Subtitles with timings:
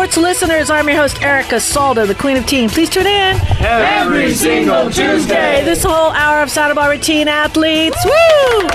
[0.00, 0.70] sports listeners.
[0.70, 2.70] I'm your host, Erica Salda, the Queen of Teen.
[2.70, 5.62] Please tune in every single Tuesday.
[5.62, 7.98] This whole hour of Santa Barbara teen athletes.
[8.02, 8.68] Woo!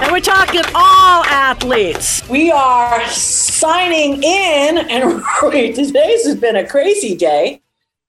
[0.00, 2.22] And we're talking all athletes.
[2.28, 7.60] We are signing in, and today's has been a crazy day.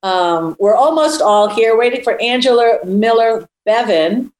[0.03, 4.31] Um, we're almost all here waiting for Angela Miller Bevan.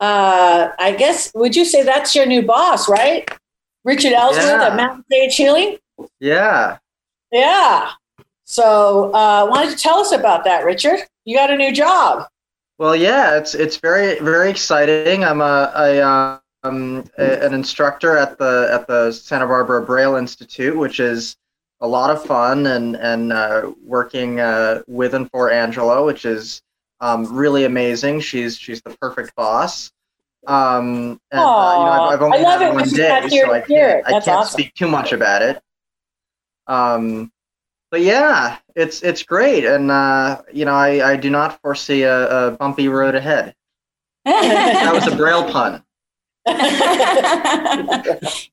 [0.00, 3.30] Uh, I guess, would you say that's your new boss, right?
[3.84, 4.68] Richard Ellsworth yeah.
[4.68, 5.76] at Mountain Sage Healing?
[6.20, 6.78] Yeah.
[7.34, 7.90] Yeah.
[8.44, 11.00] So, uh, why don't you tell us about that, Richard?
[11.24, 12.28] You got a new job.
[12.78, 15.24] Well, yeah, it's it's very very exciting.
[15.24, 20.76] I'm a, a um, a, an instructor at the at the Santa Barbara Braille Institute,
[20.76, 21.36] which is
[21.80, 26.62] a lot of fun, and and uh, working uh, with and for Angela, which is
[27.00, 28.20] um, really amazing.
[28.20, 29.90] She's she's the perfect boss.
[30.46, 34.10] Um, and uh, you know, I've, I've only had one day, so I can't, I
[34.12, 34.52] can't awesome.
[34.52, 35.60] speak too much about it.
[36.66, 37.30] Um,
[37.94, 42.48] but yeah, it's it's great, and uh, you know, I, I do not foresee a,
[42.48, 43.54] a bumpy road ahead.
[44.24, 45.80] that was a braille pun.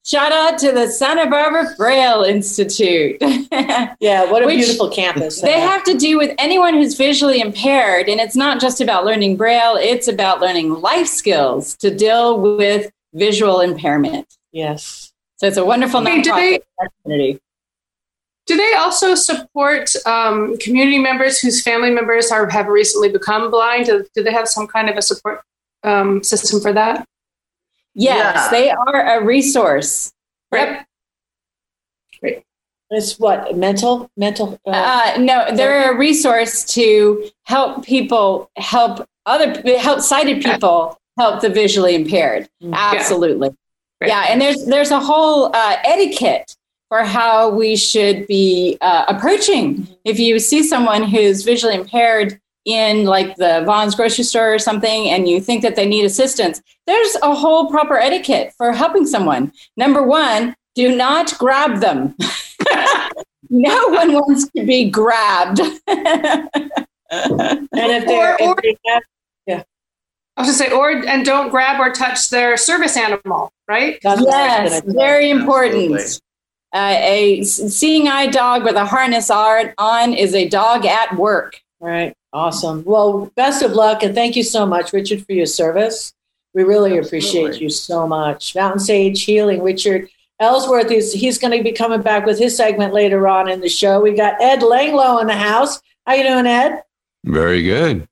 [0.04, 3.18] Shout out to the Santa Barbara Braille Institute.
[4.00, 5.42] yeah, what a Which beautiful campus.
[5.42, 8.10] They have to do with anyone who's visually impaired.
[8.10, 12.92] And it's not just about learning Braille, it's about learning life skills to deal with
[13.16, 14.38] visual impairment.
[14.52, 15.14] Yes.
[15.38, 16.60] So it's a wonderful hey, do they,
[17.04, 17.42] community.
[18.52, 23.86] Do they also support um, community members whose family members are, have recently become blind?
[23.86, 25.40] Do, do they have some kind of a support
[25.84, 27.08] um, system for that?
[27.94, 28.50] Yes, yeah.
[28.52, 30.12] they are a resource.
[30.52, 30.86] Yep.
[32.20, 32.44] Great.
[32.90, 34.60] It's what mental mental.
[34.68, 34.72] Uh,
[35.16, 41.48] uh, no, they're a resource to help people help other help sighted people help the
[41.48, 42.50] visually impaired.
[42.62, 42.74] Mm-hmm.
[42.74, 43.56] Absolutely.
[44.02, 44.08] Yeah.
[44.08, 46.58] yeah, and there's there's a whole uh, etiquette
[46.92, 49.88] for how we should be uh, approaching.
[50.04, 55.10] If you see someone who's visually impaired in like the Vons grocery store or something
[55.10, 59.54] and you think that they need assistance, there's a whole proper etiquette for helping someone.
[59.78, 62.14] Number one, do not grab them.
[63.50, 65.62] no one wants to be grabbed.
[65.88, 66.50] and
[67.08, 69.04] if they're, or, if they have,
[69.48, 69.64] yeah.
[70.36, 73.98] I was going to say, or and don't grab or touch their service animal, right?
[74.04, 76.20] That's yes, very important.
[76.74, 81.60] Uh, a seeing eye dog with a harness on is a dog at work.
[81.80, 82.16] Right.
[82.34, 82.84] Awesome.
[82.86, 86.14] Well, best of luck and thank you so much, Richard, for your service.
[86.54, 87.08] We really Absolutely.
[87.08, 88.56] appreciate you so much.
[88.56, 90.10] Mountain Sage Healing, Richard
[90.40, 93.70] Ellsworth is he's going to be coming back with his segment later on in the
[93.70, 94.02] show.
[94.02, 95.82] We got Ed Langlow in the house.
[96.06, 96.84] How you doing, Ed?
[97.26, 98.08] Very good.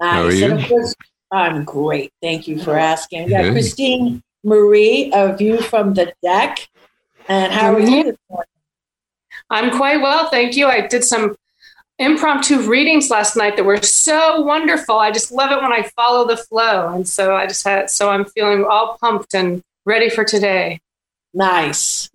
[0.00, 0.12] Nice.
[0.12, 0.68] How are you?
[0.68, 0.94] Course,
[1.32, 2.12] I'm great.
[2.22, 3.24] Thank you for asking.
[3.24, 3.52] We got good.
[3.52, 6.68] Christine Marie, a view from the deck.
[7.28, 8.16] And how are you?
[9.50, 10.66] I'm quite well, thank you.
[10.66, 11.36] I did some
[11.98, 14.98] impromptu readings last night that were so wonderful.
[14.98, 16.92] I just love it when I follow the flow.
[16.94, 20.80] And so I just had, so I'm feeling all pumped and ready for today.
[21.34, 22.10] Nice.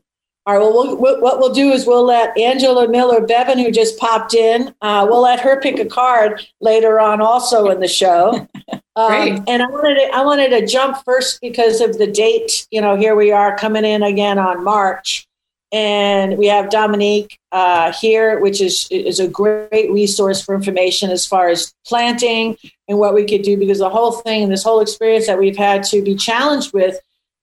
[0.46, 0.62] All right.
[0.62, 4.73] Well, we'll what we'll do is we'll let Angela Miller Bevan, who just popped in,
[4.81, 8.47] uh, we'll let her pick a card later on, also in the show.
[8.97, 12.68] Um, and I wanted to, I wanted to jump first because of the date.
[12.72, 15.28] You know, here we are coming in again on March.
[15.72, 21.25] And we have Dominique uh, here, which is is a great resource for information as
[21.25, 23.58] far as planting and what we could do.
[23.58, 26.97] Because the whole thing and this whole experience that we've had to be challenged with,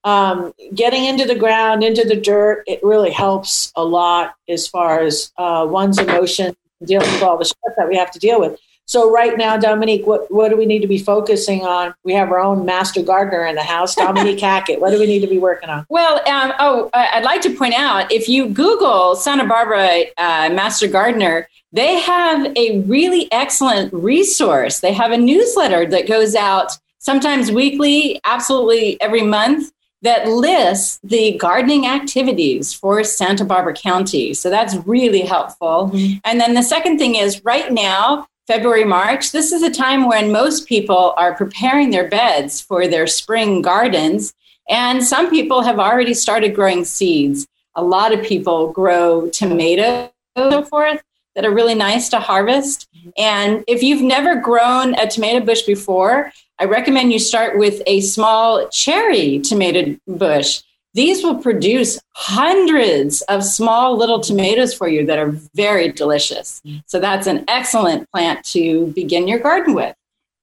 [0.05, 5.01] um, getting into the ground, into the dirt, it really helps a lot as far
[5.01, 8.59] as uh, one's emotion, dealing with all the stuff that we have to deal with.
[8.87, 11.95] So right now, Dominique, what, what do we need to be focusing on?
[12.05, 14.81] We have our own master gardener in the house, Dominique Hackett.
[14.81, 15.87] What do we need to be working on?
[15.89, 20.87] Well, um, oh, I'd like to point out if you Google Santa Barbara uh, master
[20.87, 24.81] gardener, they have a really excellent resource.
[24.81, 29.73] They have a newsletter that goes out sometimes weekly, absolutely every month
[30.03, 34.35] that lists the gardening activities for Santa Barbara County.
[34.35, 35.91] So that's really helpful.
[35.93, 36.19] Mm-hmm.
[36.25, 40.31] And then the second thing is right now, February, March, this is a time when
[40.31, 44.35] most people are preparing their beds for their spring gardens.
[44.69, 47.47] And some people have already started growing seeds.
[47.75, 51.03] A lot of people grow tomatoes and so forth
[51.35, 52.87] that are really nice to harvest.
[53.17, 58.03] And if you've never grown a tomato bush before, I recommend you start with a
[58.03, 60.63] small cherry tomato bush
[60.95, 66.63] these will produce hundreds of small little tomatoes for you that are very delicious.
[66.87, 69.95] So that's an excellent plant to begin your garden with.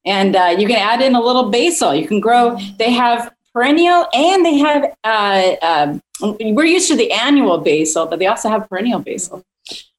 [0.05, 1.95] And uh, you can add in a little basil.
[1.95, 7.11] You can grow, they have perennial and they have, uh, um, we're used to the
[7.11, 9.43] annual basil, but they also have perennial basil.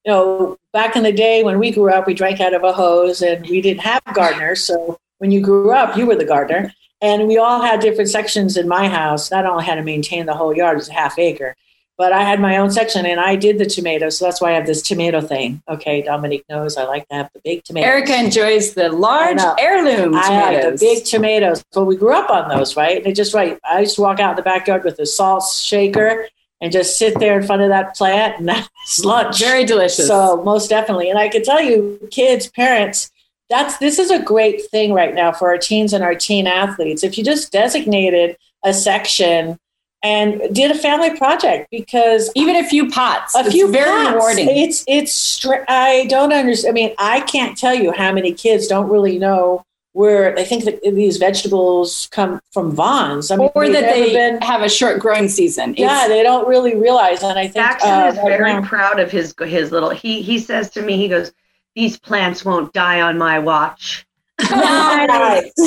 [0.05, 2.73] you know, back in the day when we grew up, we drank out of a
[2.73, 4.63] hose and we didn't have gardeners.
[4.63, 6.73] So when you grew up, you were the gardener.
[7.03, 9.29] And we all had different sections in my house.
[9.29, 11.53] Not only had to maintain the whole yard, it was a half acre,
[11.97, 14.17] but I had my own section and I did the tomatoes.
[14.17, 15.61] So that's why I have this tomato thing.
[15.67, 17.89] Okay, Dominique knows I like to have the big tomatoes.
[17.89, 20.29] Erica enjoys the large heirloom tomatoes.
[20.29, 21.61] I like the big tomatoes.
[21.73, 23.05] But we grew up on those, right?
[23.05, 23.59] And just right.
[23.69, 26.29] I used to walk out in the backyard with a salt shaker
[26.61, 29.41] and just sit there in front of that plant and that's lunch.
[29.41, 30.07] Very delicious.
[30.07, 31.09] So most definitely.
[31.09, 33.11] And I can tell you, kids, parents,
[33.49, 37.03] that's this is a great thing right now for our teens and our teen athletes.
[37.03, 39.59] If you just designated a section
[40.03, 44.49] and did a family project because even a few pots, a few very pots, rewarding.
[44.49, 46.71] It's it's I don't understand.
[46.71, 49.63] I mean, I can't tell you how many kids don't really know
[49.93, 53.29] where they think that these vegetables come from Vons.
[53.29, 55.75] I mean, or that they been, have a short growing season.
[55.77, 57.23] Yeah, they don't really realize.
[57.23, 59.91] And I think Jackson uh, is very proud of his his little.
[59.91, 61.31] He he says to me, he goes,
[61.75, 64.05] these plants won't die on my watch.
[64.49, 65.51] nice.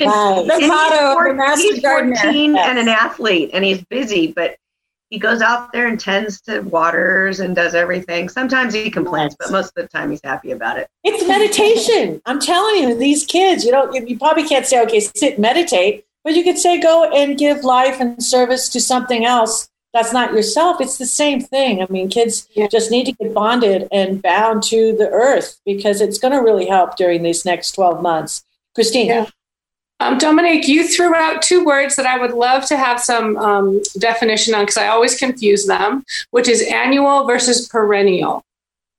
[0.00, 2.16] The motto of the master he's gardener.
[2.16, 2.68] 14 yes.
[2.68, 4.56] and an athlete, and he's busy, but
[5.10, 8.28] he goes out there and tends to waters and does everything.
[8.28, 10.88] Sometimes he complains, but most of the time he's happy about it.
[11.02, 12.22] It's meditation.
[12.26, 16.34] I'm telling you, these kids, you don't, you probably can't say, okay, sit, meditate, but
[16.34, 20.80] you could say, go and give life and service to something else that's not yourself.
[20.80, 21.82] It's the same thing.
[21.82, 22.68] I mean, kids yeah.
[22.68, 26.66] just need to get bonded and bound to the earth because it's going to really
[26.66, 28.44] help during these next 12 months.
[28.74, 29.08] Christine.
[29.08, 29.26] Yeah.
[29.98, 33.82] Um, Dominique, you threw out two words that I would love to have some um,
[33.98, 38.42] definition on because I always confuse them, which is annual versus perennial.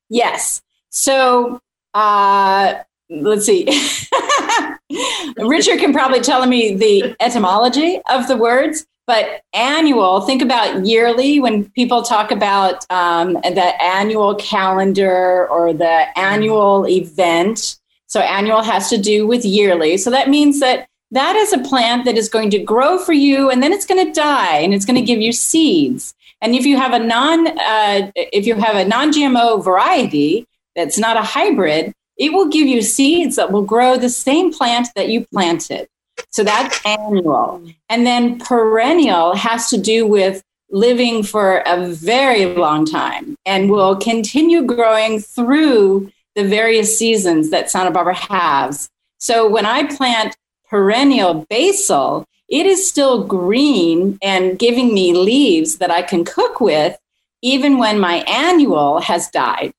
[0.10, 0.62] Yes.
[0.90, 1.60] So
[1.94, 2.76] uh,
[3.10, 3.66] let's see.
[5.38, 8.86] Richard can probably tell me the etymology of the words.
[9.08, 16.18] But annual, think about yearly when people talk about um, the annual calendar or the
[16.18, 17.78] annual event.
[18.08, 19.98] So annual has to do with yearly.
[19.98, 23.50] So that means that that is a plant that is going to grow for you
[23.50, 26.14] and then it's going to die and it's going to give you seeds.
[26.42, 31.18] And if you have a non, uh, if you have a non-GMO variety that's not
[31.18, 35.26] a hybrid, it will give you seeds that will grow the same plant that you
[35.26, 35.88] planted.
[36.30, 37.64] So that's annual.
[37.90, 43.98] And then perennial has to do with living for a very long time and will
[43.98, 48.90] continue growing through the various seasons that Santa Barbara has.
[49.18, 50.36] So when I plant
[50.70, 56.98] perennial basil, it is still green and giving me leaves that I can cook with
[57.42, 59.74] even when my annual has died.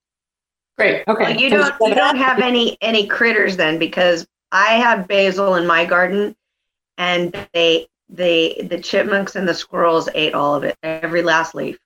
[0.77, 1.05] Great.
[1.07, 1.23] Okay.
[1.25, 5.67] Well, you don't you don't have any any critters then because I have basil in
[5.67, 6.37] my garden
[6.99, 11.79] and they they the chipmunks and the squirrels ate all of it, every last leaf.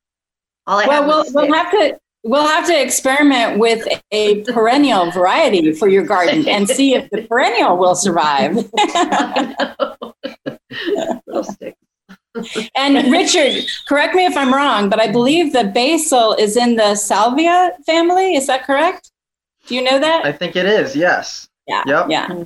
[0.66, 5.72] All I well, we'll, we'll have to we'll have to experiment with a perennial variety
[5.72, 8.56] for your garden and see if the perennial will survive.
[12.76, 16.94] and Richard, correct me if I'm wrong, but I believe the basil is in the
[16.96, 18.34] salvia family.
[18.34, 19.10] Is that correct?
[19.66, 20.24] Do you know that?
[20.24, 20.94] I think it is.
[20.94, 21.48] Yes.
[21.66, 21.82] Yeah.
[21.86, 22.06] Yep.
[22.10, 22.44] Yeah.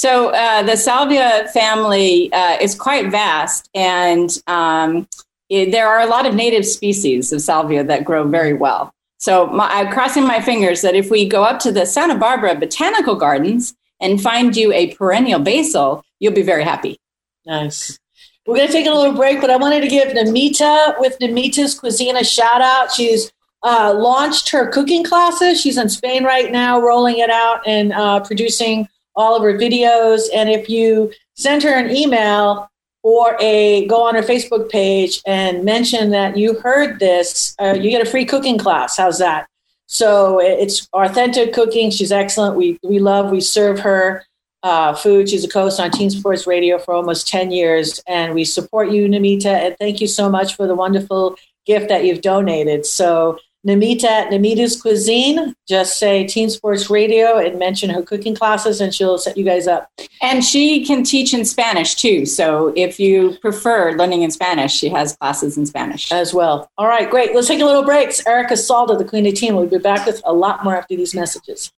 [0.00, 5.06] So uh, the salvia family uh, is quite vast, and um,
[5.50, 8.94] it, there are a lot of native species of salvia that grow very well.
[9.18, 12.54] So my, I'm crossing my fingers that if we go up to the Santa Barbara
[12.54, 16.96] Botanical Gardens and find you a perennial basil, you'll be very happy.
[17.44, 17.98] Nice.
[18.46, 21.78] We're going to take a little break, but I wanted to give Namita with Namita's
[21.78, 22.90] Cuisine a shout out.
[22.90, 23.30] She's
[23.62, 25.60] uh, launched her cooking classes.
[25.60, 30.22] She's in Spain right now, rolling it out and uh, producing all of her videos.
[30.34, 32.70] And if you send her an email
[33.02, 37.90] or a go on her Facebook page and mention that you heard this, uh, you
[37.90, 38.96] get a free cooking class.
[38.96, 39.46] How's that?
[39.86, 41.90] So it's authentic cooking.
[41.90, 42.56] She's excellent.
[42.56, 43.30] We we love.
[43.30, 44.24] We serve her
[44.62, 45.28] uh, food.
[45.28, 49.08] She's a co-host on Teen Sports Radio for almost ten years, and we support you,
[49.08, 49.46] Namita.
[49.46, 51.36] And thank you so much for the wonderful
[51.66, 52.86] gift that you've donated.
[52.86, 55.54] So Namita at Namita's Cuisine.
[55.68, 59.66] Just say Teen Sports Radio and mention her cooking classes, and she'll set you guys
[59.66, 59.90] up.
[60.22, 62.24] And she can teach in Spanish too.
[62.26, 66.70] So if you prefer learning in Spanish, she has classes in Spanish as well.
[66.78, 67.34] All right, great.
[67.34, 68.08] Let's take a little break.
[68.08, 69.54] It's Erica Salda, the Queen of Teen.
[69.54, 71.70] We'll be back with a lot more after these messages.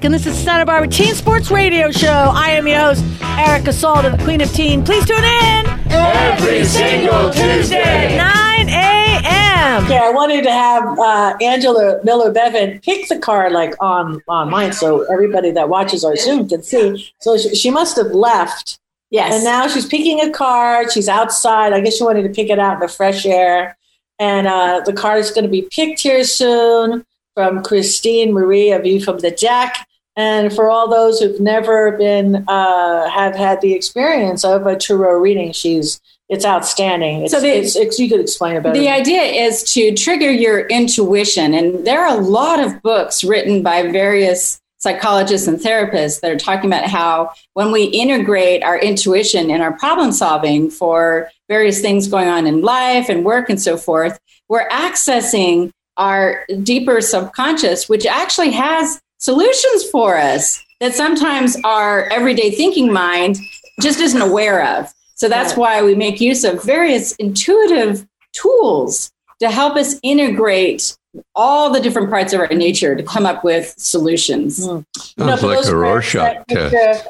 [0.00, 2.30] Back, and this is Santa Barbara Teen Sports Radio Show.
[2.34, 4.84] I am your host, Erica Salda, the Queen of Teen.
[4.84, 8.16] Please tune in Every single Tuesday.
[8.16, 9.84] 9 a.m.
[9.84, 14.72] Okay, I wanted to have uh, Angela Miller Bevan pick the card like on online
[14.72, 17.12] so everybody that watches our Zoom can see.
[17.20, 18.78] So she, she must have left.
[19.10, 19.34] Yes.
[19.34, 20.92] And now she's picking a card.
[20.92, 21.72] She's outside.
[21.72, 23.76] I guess she wanted to pick it out in the fresh air.
[24.18, 27.04] And uh, the card is going to be picked here soon
[27.34, 29.86] from Christine Marie of You from the Deck.
[30.16, 35.18] And for all those who've never been, uh, have had the experience of a tarot
[35.18, 36.00] reading, she's
[36.30, 37.22] it's outstanding.
[37.22, 38.62] It's, So the- it's, it's, you could explain it.
[38.62, 41.54] The idea is to trigger your intuition.
[41.54, 46.38] And there are a lot of books written by various psychologists and therapists that are
[46.38, 52.06] talking about how when we integrate our intuition in our problem solving for various things
[52.06, 58.06] going on in life and work and so forth, we're accessing our deeper subconscious, which
[58.06, 63.38] actually has solutions for us that sometimes our everyday thinking mind
[63.80, 64.92] just isn't aware of.
[65.14, 69.10] So that's why we make use of various intuitive tools
[69.40, 70.96] to help us integrate
[71.34, 74.66] all the different parts of our nature to come up with solutions.
[74.66, 74.84] Mm.
[74.96, 77.06] Sounds like for those a Rorschach that- test,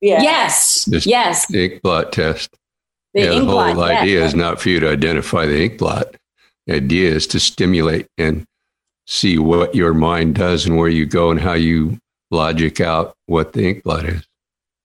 [0.00, 0.22] Yeah.
[0.22, 1.46] Yes, Just- yes.
[1.46, 2.50] the ink blot test.
[3.14, 4.02] The yeah, the ink whole blot, yes.
[4.02, 6.14] idea is not for you to identify the ink blot.
[6.66, 8.44] The idea is to stimulate and
[9.06, 11.98] see what your mind does and where you go and how you
[12.30, 14.26] logic out what the ink blot is.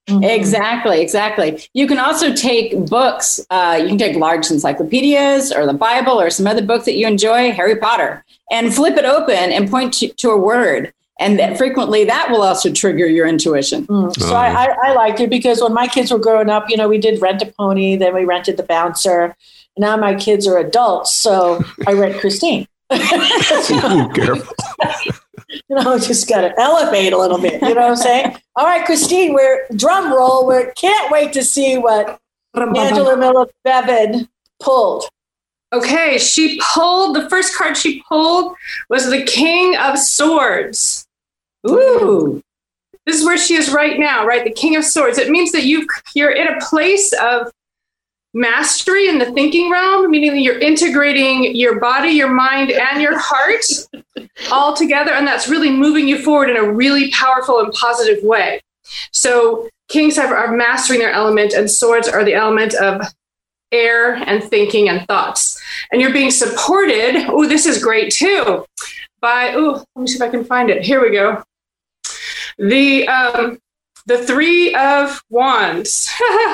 [0.10, 0.28] Mhm.
[0.28, 1.64] Exactly, exactly.
[1.74, 3.40] You can also take books.
[3.50, 7.06] Uh, you can take large encyclopedias or the Bible or some other book that you
[7.08, 10.92] enjoy, Harry Potter, and flip it open and point to, to a word.
[11.20, 13.86] And that frequently that will also trigger your intuition.
[13.88, 14.18] Mm.
[14.20, 14.36] So Oh.
[14.36, 16.98] I, I, I liked it because when my kids were growing up, you know, we
[16.98, 19.36] did rent a pony, then we rented the bouncer.
[19.78, 22.68] Now my kids are adults, so I rent Christine.
[22.91, 24.55] Ooh, careful.
[25.50, 27.62] you know, just got to elevate a little bit.
[27.62, 28.36] You know what I'm saying?
[28.55, 30.48] All right, Christine, we're drum roll.
[30.48, 32.19] We can't wait to see what
[32.55, 34.27] Angela Miller Bevan
[34.60, 35.05] pulled.
[35.72, 38.55] Okay, she pulled the first card she pulled
[38.89, 41.05] was the King of Swords.
[41.69, 42.41] Ooh,
[43.05, 44.43] This is where she is right now, right?
[44.43, 45.19] The King of Swords.
[45.19, 47.51] It means that you you're in a place of
[48.33, 53.65] mastery in the thinking realm, meaning you're integrating your body, your mind, and your heart
[54.51, 58.62] all together, and that's really moving you forward in a really powerful and positive way.
[59.12, 63.01] So kings have, are mastering their element, and swords are the element of
[63.71, 65.62] air and thinking and thoughts.
[65.91, 67.25] And you're being supported.
[67.27, 68.65] Oh, this is great too.
[69.21, 70.83] By oh, let me see if I can find it.
[70.83, 71.43] Here we go.
[72.57, 73.59] The um,
[74.05, 76.09] the three of wands,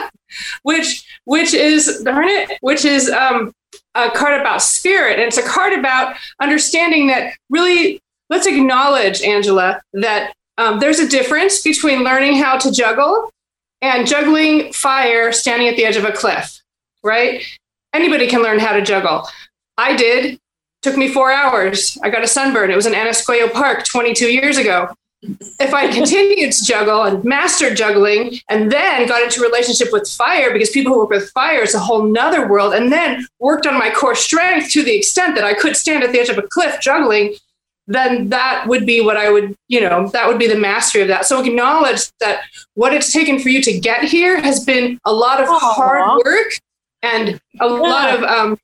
[0.63, 3.53] which which is darn it, which is um,
[3.93, 8.01] a card about spirit, and it's a card about understanding that really.
[8.27, 13.31] Let's acknowledge, Angela, that um, there's a difference between learning how to juggle
[13.83, 16.59] and juggling fire standing at the edge of a cliff,
[17.03, 17.43] right?
[17.93, 19.27] Anybody can learn how to juggle.
[19.77, 20.39] I did.
[20.81, 21.97] Took me four hours.
[22.03, 22.71] I got a sunburn.
[22.71, 24.89] It was in Anisq'Oyo' Park 22 years ago.
[25.59, 30.07] If I continued to juggle and mastered juggling and then got into a relationship with
[30.09, 33.65] fire, because people who work with fire is a whole nother world, and then worked
[33.65, 36.37] on my core strength to the extent that I could stand at the edge of
[36.37, 37.35] a cliff juggling,
[37.87, 41.07] then that would be what I would, you know, that would be the mastery of
[41.09, 41.25] that.
[41.25, 42.41] So acknowledge that
[42.73, 45.59] what it's taken for you to get here has been a lot of Aw.
[45.59, 46.51] hard work
[47.03, 48.57] and a lot of um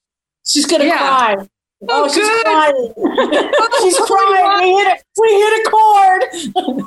[0.44, 0.98] She's gonna Yeah.
[0.98, 1.48] cry.
[1.90, 2.46] Oh, oh, she's good.
[2.46, 2.94] crying.
[2.98, 4.62] Oh, she's crying.
[4.62, 5.04] We hit it.
[5.20, 6.22] We hit a chord.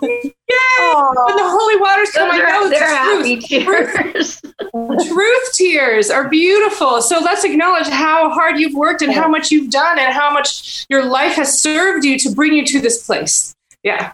[0.02, 0.94] yay!
[1.26, 3.92] When the holy waters come, I know they're happy truth.
[3.92, 4.40] tears.
[5.08, 7.02] truth tears are beautiful.
[7.02, 10.86] So let's acknowledge how hard you've worked and how much you've done and how much
[10.88, 13.54] your life has served you to bring you to this place.
[13.82, 14.12] Yeah.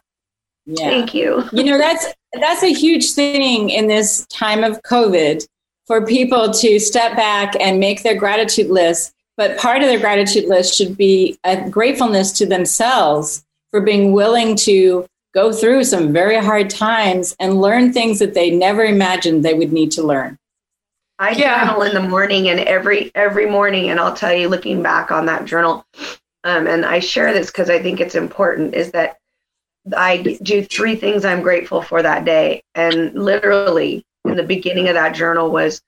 [0.64, 0.88] yeah.
[0.88, 1.44] Thank you.
[1.52, 5.46] you know that's that's a huge thing in this time of covid
[5.86, 10.44] for people to step back and make their gratitude list but part of their gratitude
[10.50, 16.36] list should be a gratefulness to themselves for being willing to go through some very
[16.36, 20.38] hard times and learn things that they never imagined they would need to learn.
[21.18, 21.64] I Yeah.
[21.64, 25.24] journal in the morning and every every morning, and I'll tell you, looking back on
[25.24, 25.86] that journal,
[26.44, 29.16] um, and I share this because I think it's important, is that
[29.96, 34.94] I do three things I'm grateful for that day, and literally in the beginning of
[34.96, 35.80] that journal was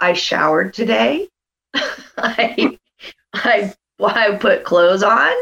[0.00, 1.28] I showered today,
[2.16, 2.78] I
[3.44, 3.74] I
[4.04, 5.32] I put clothes on,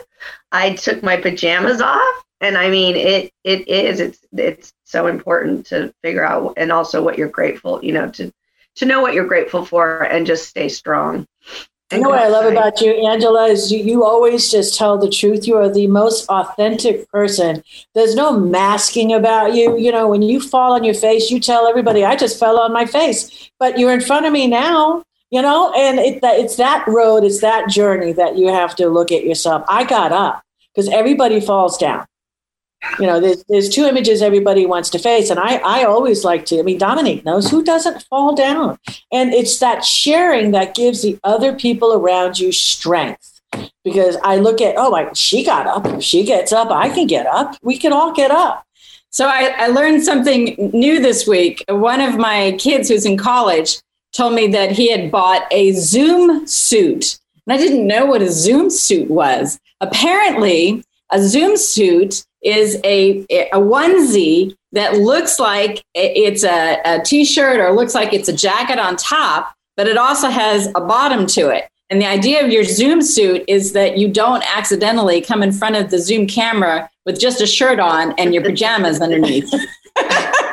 [0.52, 5.66] I took my pajamas off, and I mean it it is it's it's so important
[5.66, 8.32] to figure out and also what you're grateful, you know, to
[8.76, 11.26] to know what you're grateful for and just stay strong.
[11.92, 15.10] You know what I love about you, Angela, is you, you always just tell the
[15.10, 15.46] truth.
[15.46, 17.62] You are the most authentic person.
[17.94, 19.78] There's no masking about you.
[19.78, 22.72] You know, when you fall on your face, you tell everybody, I just fell on
[22.72, 23.50] my face.
[23.60, 27.40] But you're in front of me now, you know, and it, it's that road, it's
[27.40, 29.64] that journey that you have to look at yourself.
[29.68, 30.42] I got up
[30.74, 32.06] because everybody falls down.
[32.98, 36.44] You know there's, there's two images everybody wants to face and I, I always like
[36.46, 38.78] to i mean dominique knows who doesn't fall down?
[39.10, 43.40] And it's that sharing that gives the other people around you strength
[43.84, 45.86] because i look at oh my she got up.
[45.86, 47.56] If she gets up i can get up.
[47.62, 48.66] We can all get up.
[49.10, 51.64] So I, I learned something new this week.
[51.68, 53.78] One of my kids who's in college
[54.14, 58.30] told me that he had bought a zoom suit and i didn't know what a
[58.30, 66.44] zoom suit was apparently a zoom suit is a, a onesie that looks like it's
[66.44, 70.66] a a t-shirt or looks like it's a jacket on top, but it also has
[70.75, 71.68] a bottom to it.
[71.90, 75.76] And the idea of your Zoom suit is that you don't accidentally come in front
[75.76, 79.52] of the Zoom camera with just a shirt on and your pajamas underneath.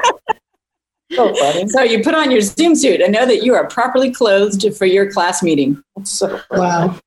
[1.16, 1.68] so funny.
[1.68, 4.86] So you put on your Zoom suit and know that you are properly clothed for
[4.86, 5.82] your class meeting.
[5.96, 6.62] That's so funny.
[6.62, 7.00] Wow.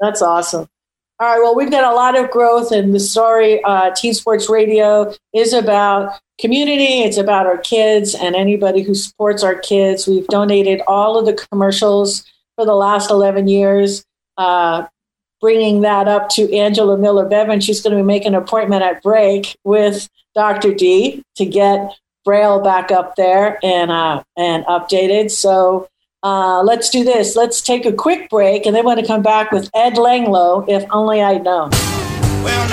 [0.00, 0.68] That's awesome.
[1.20, 1.38] All right.
[1.38, 5.52] Well, we've got a lot of growth, and the story uh, Teen Sports Radio is
[5.52, 7.02] about community.
[7.02, 10.08] It's about our kids and anybody who supports our kids.
[10.08, 12.24] We've donated all of the commercials
[12.56, 14.04] for the last 11 years.
[14.36, 14.86] Uh,
[15.40, 17.60] bringing that up to Angela Miller Bevan.
[17.60, 20.72] She's going to be making an appointment at break with Dr.
[20.72, 25.30] D to get Braille back up there and uh, and updated.
[25.30, 25.88] So
[26.22, 27.36] uh, let's do this.
[27.36, 30.64] Let's take a quick break, and then going to come back with Ed Langlo.
[30.68, 31.70] If only I'd known.
[32.42, 32.71] Well,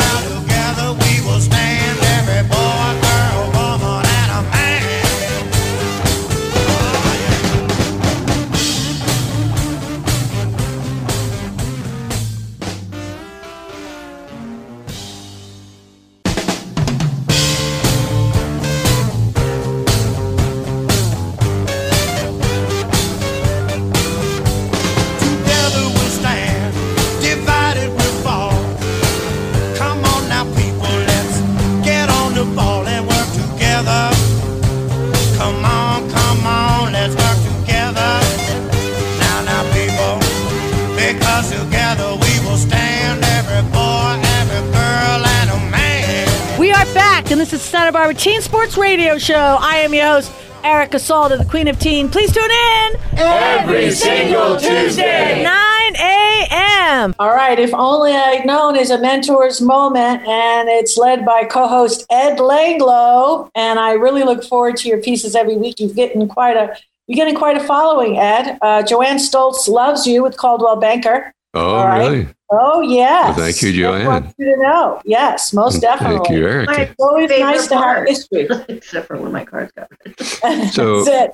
[47.50, 49.58] this is Santa Barbara Teen Sports Radio Show.
[49.60, 50.32] I am your host,
[50.64, 52.08] Erica Salda, the Queen of Teen.
[52.08, 57.16] Please tune in every single Tuesday, 9 a.m.
[57.18, 62.06] All right, if only I'd known is a mentor's moment, and it's led by co-host
[62.12, 63.50] Ed Langlo.
[63.56, 65.80] And I really look forward to your pieces every week.
[65.80, 68.60] You've getting quite a you're getting quite a following, Ed.
[68.62, 71.34] Uh, Joanne Stoltz loves you with Caldwell Banker.
[71.54, 72.28] Oh, really?
[72.52, 73.38] Oh, yes.
[73.38, 74.02] Well, thank you, Joanne.
[74.02, 75.02] I want you to know.
[75.06, 76.18] Yes, most definitely.
[76.18, 76.70] Thank you, Eric.
[76.72, 78.48] It's always nice to have history.
[78.70, 79.90] Except for when my cards got
[80.74, 81.32] So,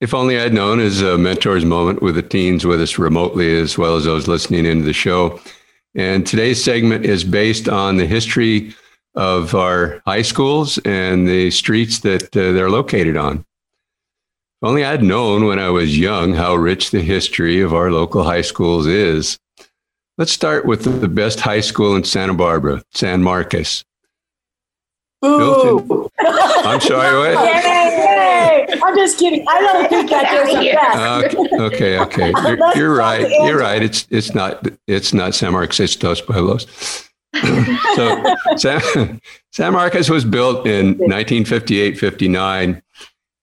[0.00, 3.78] if only I'd known is a mentor's moment with the teens with us remotely, as
[3.78, 5.40] well as those listening into the show.
[5.94, 8.74] And today's segment is based on the history
[9.14, 13.44] of our high schools and the streets that uh, they're located on.
[14.62, 18.22] If only I'd known when I was young how rich the history of our local
[18.22, 19.36] high schools is.
[20.18, 23.84] Let's start with the best high school in Santa Barbara, San Marcos.
[25.24, 26.08] Ooh.
[26.20, 27.44] I'm sorry, what?
[27.64, 28.68] Yay!
[28.84, 29.44] I'm just kidding.
[29.48, 31.60] I don't think that is the best.
[31.60, 32.32] okay, okay.
[32.46, 33.28] You're, you're right.
[33.44, 33.82] You're right.
[33.82, 35.80] It's it's not it's not San Marcos.
[35.80, 36.68] It's Dos Pueblos.
[37.96, 39.20] so San,
[39.50, 42.80] San Marcos was built in 1958-59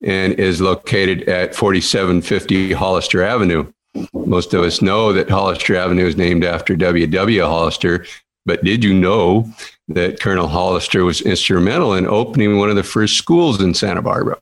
[0.01, 3.71] and is located at 4750 Hollister Avenue.
[4.13, 7.41] Most of us know that Hollister Avenue is named after W.W.
[7.41, 8.05] Hollister,
[8.45, 9.51] but did you know
[9.89, 14.39] that Colonel Hollister was instrumental in opening one of the first schools in Santa Barbara?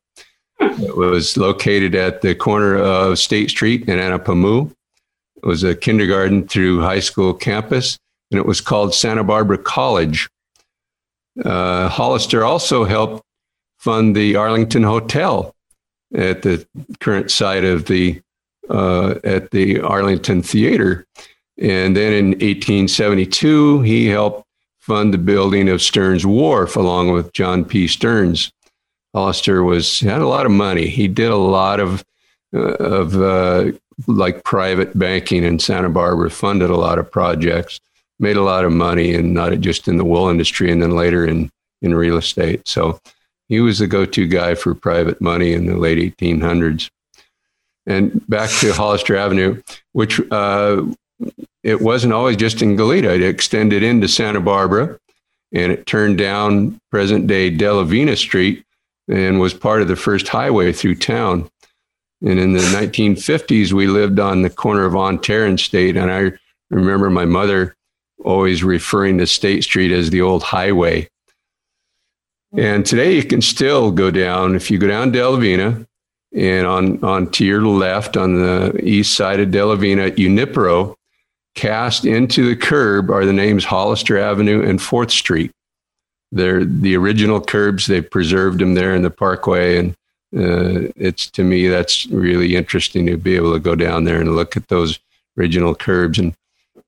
[0.60, 4.72] It was located at the corner of State Street in Anapamu.
[5.38, 7.98] It was a kindergarten through high school campus,
[8.32, 10.30] and it was called Santa Barbara College.
[11.44, 13.24] Uh, Hollister also helped
[13.88, 15.56] fund the Arlington Hotel
[16.14, 16.68] at the
[17.00, 18.22] current site of the
[18.70, 21.08] uh, at the Arlington Theater.
[21.58, 24.46] And then in 1872, he helped
[24.80, 27.88] fund the building of Stearns Wharf along with John P.
[27.88, 28.52] Stearns.
[29.16, 30.88] Hollister was had a lot of money.
[30.88, 32.04] He did a lot of
[32.54, 33.72] uh, of uh,
[34.06, 37.80] like private banking in Santa Barbara, funded a lot of projects,
[38.20, 41.26] made a lot of money, and not just in the wool industry, and then later
[41.26, 41.50] in
[41.82, 42.68] in real estate.
[42.68, 43.00] So
[43.48, 46.90] he was the go-to guy for private money in the late 1800s.
[47.86, 49.62] And back to Hollister Avenue,
[49.94, 50.84] which uh,
[51.64, 53.16] it wasn't always just in Goleta.
[53.16, 55.00] It extended into Santa Barbara,
[55.54, 58.66] and it turned down present day De La Vina Street
[59.08, 61.50] and was part of the first highway through town.
[62.22, 65.96] And in the 1950s, we lived on the corner of Ontario State.
[65.96, 66.32] And I
[66.70, 67.76] remember my mother
[68.24, 71.08] always referring to State Street as the old highway.
[72.56, 75.86] And today you can still go down, if you go down De La Vina
[76.34, 80.96] and on, on to your left on the east side of De La Vina, Junipero,
[81.56, 85.52] cast into the curb are the names Hollister Avenue and 4th Street.
[86.32, 87.86] They're the original curbs.
[87.86, 89.78] They've preserved them there in the parkway.
[89.78, 89.92] And
[90.36, 94.36] uh, it's to me, that's really interesting to be able to go down there and
[94.36, 95.00] look at those
[95.38, 96.20] original curbs.
[96.20, 96.36] And,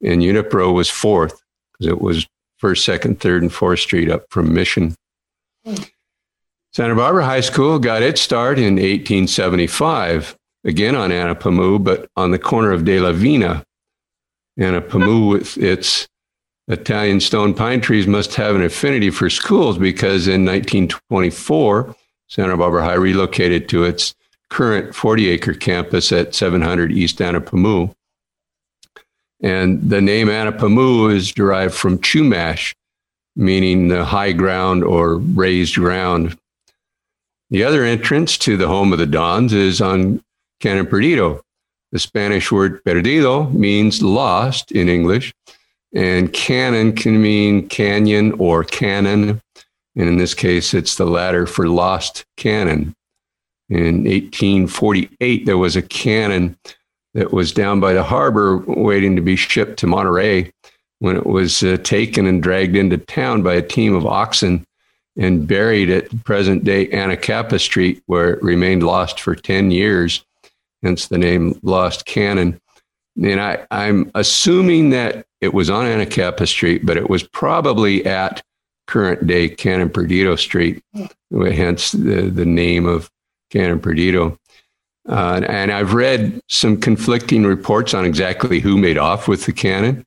[0.03, 1.41] and Junipero was fourth
[1.73, 4.95] because it was first, second, third, and fourth street up from Mission.
[6.71, 12.39] Santa Barbara High School got its start in 1875, again on Anapamu, but on the
[12.39, 13.65] corner of De La Vina.
[14.59, 16.07] Anapamu, with its
[16.67, 21.95] Italian stone pine trees, must have an affinity for schools because in 1924,
[22.27, 24.13] Santa Barbara High relocated to its
[24.49, 27.93] current 40 acre campus at 700 East Anapamu.
[29.41, 32.73] And the name Anapamu is derived from Chumash,
[33.35, 36.37] meaning the high ground or raised ground.
[37.49, 40.23] The other entrance to the home of the Dons is on
[40.59, 41.41] Canon Perdido.
[41.91, 45.33] The Spanish word perdido means lost in English,
[45.93, 49.41] and canon can mean canyon or cannon.
[49.95, 52.95] And in this case, it's the latter for lost cannon.
[53.69, 56.57] In 1848, there was a cannon
[57.15, 60.51] that was down by the harbor waiting to be shipped to Monterey
[60.99, 64.65] when it was uh, taken and dragged into town by a team of oxen
[65.17, 70.23] and buried at present day Anacapa Street, where it remained lost for 10 years,
[70.83, 72.59] hence the name Lost Cannon.
[73.21, 78.43] And I, I'm assuming that it was on Anacapa Street, but it was probably at
[78.87, 80.83] current day Canon Perdido Street,
[81.31, 83.09] hence the, the name of
[83.51, 84.37] Canon Perdido.
[85.07, 90.05] Uh, and I've read some conflicting reports on exactly who made off with the cannon.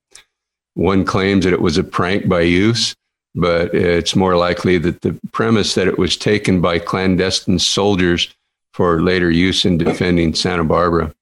[0.74, 2.94] One claims that it was a prank by use,
[3.35, 8.35] but it's more likely that the premise that it was taken by clandestine soldiers
[8.72, 11.14] for later use in defending Santa Barbara.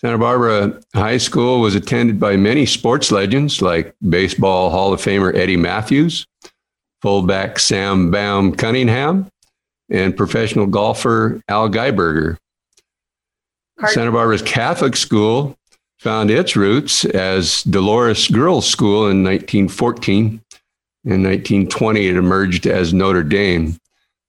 [0.00, 5.34] Santa Barbara High School was attended by many sports legends like Baseball Hall of Famer
[5.34, 6.26] Eddie Mathews,
[7.00, 9.30] fullback Sam Bam Cunningham,
[9.88, 12.36] and professional golfer Al Geiberger.
[13.88, 15.56] Santa Barbara's Catholic school
[16.04, 20.38] found its roots as Dolores Girls School in 1914.
[21.06, 23.78] In 1920, it emerged as Notre Dame.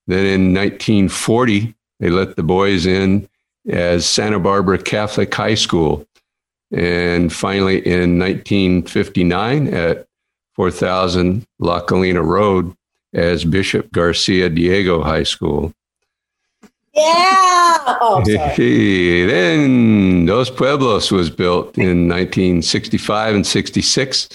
[0.06, 3.28] Then in 1940, they let the boys in
[3.68, 6.06] as Santa Barbara Catholic High School.
[6.72, 10.06] And finally, in 1959, at
[10.54, 12.74] 4000 La Colina Road,
[13.12, 15.74] as Bishop Garcia Diego High School.
[16.96, 17.98] Yeah.
[18.00, 24.28] Oh, then Dos Pueblos was built in 1965 and 66.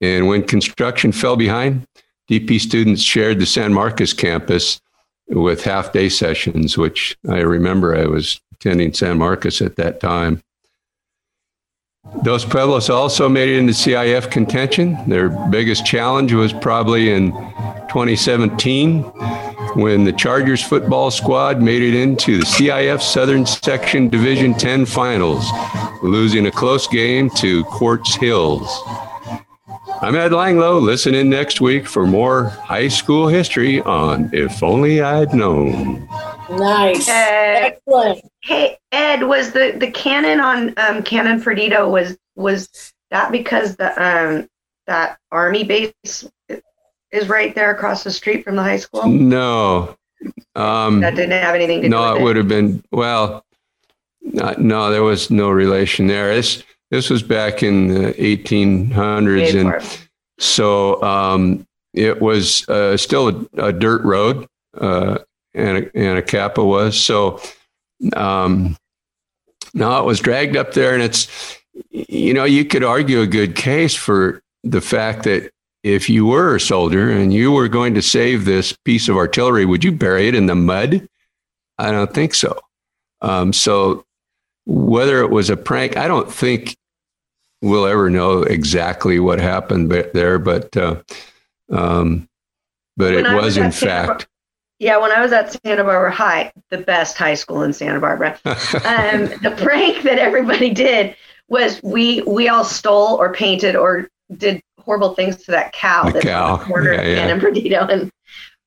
[0.00, 1.86] And when construction fell behind,
[2.30, 4.80] DP students shared the San Marcos campus
[5.28, 10.40] with half day sessions, which I remember I was attending San Marcos at that time.
[12.22, 14.96] Dos Pueblos also made it into CIF contention.
[15.08, 17.32] Their biggest challenge was probably in
[17.88, 19.02] 2017
[19.74, 25.46] when the Chargers football squad made it into the CIF Southern Section Division 10 finals,
[26.02, 28.82] losing a close game to Quartz Hills.
[30.00, 30.82] I'm Ed Langlow.
[30.82, 36.06] Listen in next week for more high school history on If Only I'd Known.
[36.50, 37.08] Nice.
[37.08, 38.20] Uh, Excellent.
[38.42, 43.90] Hey, Ed, was the, the cannon on um, Canon Perdido, was was that because the
[44.02, 44.48] um,
[44.86, 46.28] that army base
[47.14, 49.06] is right there across the street from the high school?
[49.06, 49.96] No.
[50.54, 52.14] Um, that didn't have anything to no, do with it.
[52.14, 53.44] No, it would have been, well,
[54.22, 56.34] not, no, there was no relation there.
[56.34, 59.60] This, this was back in the 1800s.
[59.60, 60.06] And
[60.38, 64.46] so um, it was uh, still a, a, dirt road,
[64.78, 65.18] uh,
[65.54, 66.98] and, a, Anacapa was.
[66.98, 67.40] So
[68.16, 68.76] um,
[69.74, 71.58] now it was dragged up there, and it's,
[71.90, 75.50] you know, you could argue a good case for the fact that
[75.84, 79.66] if you were a soldier and you were going to save this piece of artillery,
[79.66, 81.06] would you bury it in the mud?
[81.78, 82.58] I don't think so.
[83.20, 84.04] Um, so
[84.64, 86.74] whether it was a prank, I don't think
[87.60, 91.02] we'll ever know exactly what happened there, but uh,
[91.70, 92.28] um,
[92.96, 94.26] but when it was, was in fact.
[94.78, 98.38] Yeah, when I was at Santa Barbara High, the best high school in Santa Barbara,
[98.44, 101.14] um, the prank that everybody did
[101.48, 106.12] was we we all stole or painted or did horrible things to that cow The
[106.12, 106.56] that's cow.
[106.56, 107.26] the corner Yeah, of yeah.
[107.28, 107.86] And Bernardino.
[107.86, 108.10] And,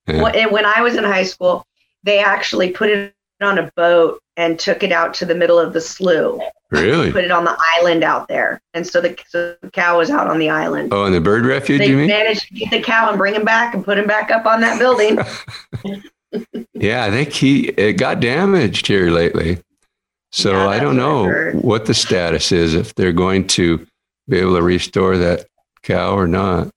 [0.08, 0.26] Yeah.
[0.28, 1.66] and when I was in high school,
[2.04, 5.74] they actually put it on a boat and took it out to the middle of
[5.74, 6.40] the slough,
[6.72, 7.12] Really?
[7.12, 10.28] put it on the island out there, and so the, so the cow was out
[10.28, 10.94] on the island.
[10.94, 12.08] Oh, and the bird refuge, they you mean?
[12.08, 14.62] managed to get the cow and bring him back and put him back up on
[14.62, 15.18] that building.
[16.74, 19.60] Yeah, I think he it got damaged here lately.
[20.32, 23.48] So Yeah, I don't that's what I know what the status is if they're going
[23.48, 23.86] to
[24.28, 25.46] be able to restore that
[25.84, 26.70] cow or not.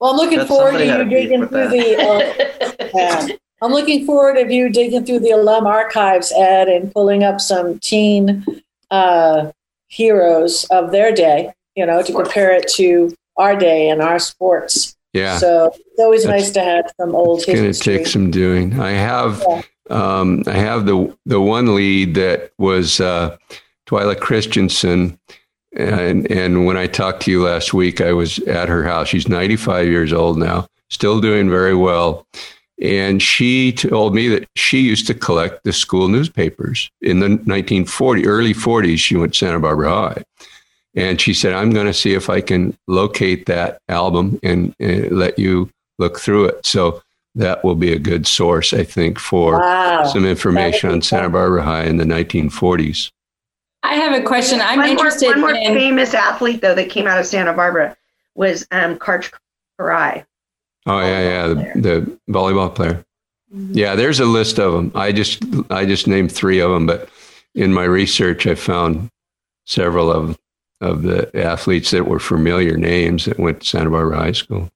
[0.00, 1.96] Well, I'm looking Bet forward to you digging with through the.
[1.96, 3.28] Uh, yeah.
[3.60, 7.80] I'm looking forward to you digging through the alum archives, Ed, and pulling up some
[7.80, 8.44] teen
[8.90, 9.50] uh,
[9.88, 11.52] heroes of their day.
[11.74, 14.96] You know, to compare it to our day and our sports.
[15.12, 15.38] Yeah.
[15.38, 18.78] So it's always That's- nice to have some old It's going to take some doing.
[18.78, 19.62] I have, Yeah.
[19.90, 23.36] um, I have the the one lead that was uh,
[23.88, 25.18] Twyla Christensen,
[25.78, 29.08] and and when I talked to you last week, I was at her house.
[29.08, 32.26] She's 95 years old now, still doing very well,
[32.80, 38.26] and she told me that she used to collect the school newspapers in the 1940
[38.26, 38.98] early 40s.
[38.98, 40.22] She went to Santa Barbara High.
[40.94, 45.08] And she said, I'm going to see if I can locate that album and, uh
[45.14, 46.66] let you look through it.
[46.66, 47.02] So
[47.36, 50.04] that will be a good source, I think, for Wow.
[50.04, 51.28] some information on Santa.
[51.28, 53.10] Barbara High in the 1940s.
[53.82, 54.60] I have a question.
[54.60, 55.74] I'm one interested more, one more in.
[55.74, 57.96] famous athlete though that came out of Santa Barbara
[58.34, 59.32] was um, Karch
[59.78, 60.24] Kiraly.
[60.86, 63.04] Oh yeah, yeah, the, the volleyball player.
[63.50, 64.92] Yeah, there's a list of them.
[64.94, 67.08] I just I just named three of them, but
[67.54, 69.10] in my research, I found
[69.66, 70.38] several of
[70.80, 74.68] of the athletes that were familiar names that went to Santa Barbara High School.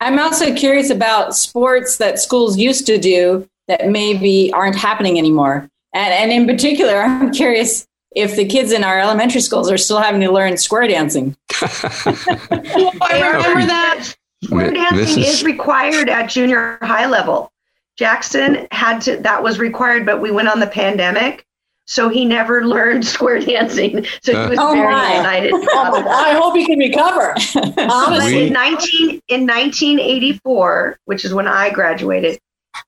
[0.00, 5.68] I'm also curious about sports that schools used to do that maybe aren't happening anymore.
[5.94, 10.00] And, and in particular, I'm curious if the kids in our elementary schools are still
[10.00, 11.36] having to learn square dancing.
[11.62, 14.14] Oh, I remember that.
[14.44, 15.28] Square dancing Mrs.
[15.28, 17.52] is required at junior high level.
[17.96, 21.44] Jackson had to that was required, but we went on the pandemic,
[21.86, 24.06] so he never learned square dancing.
[24.22, 25.16] So he was Oh, very my.
[25.16, 25.52] excited.
[25.72, 27.34] Oh I hope he can recover.
[27.54, 32.38] But Honestly, in 19 in 1984, which is when I graduated,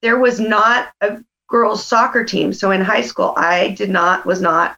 [0.01, 2.53] there was not a girls soccer team.
[2.55, 4.77] So in high school, I did not was not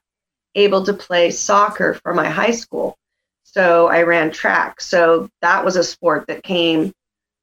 [0.55, 2.97] able to play soccer for my high school.
[3.43, 4.81] So I ran track.
[4.81, 6.93] So that was a sport that came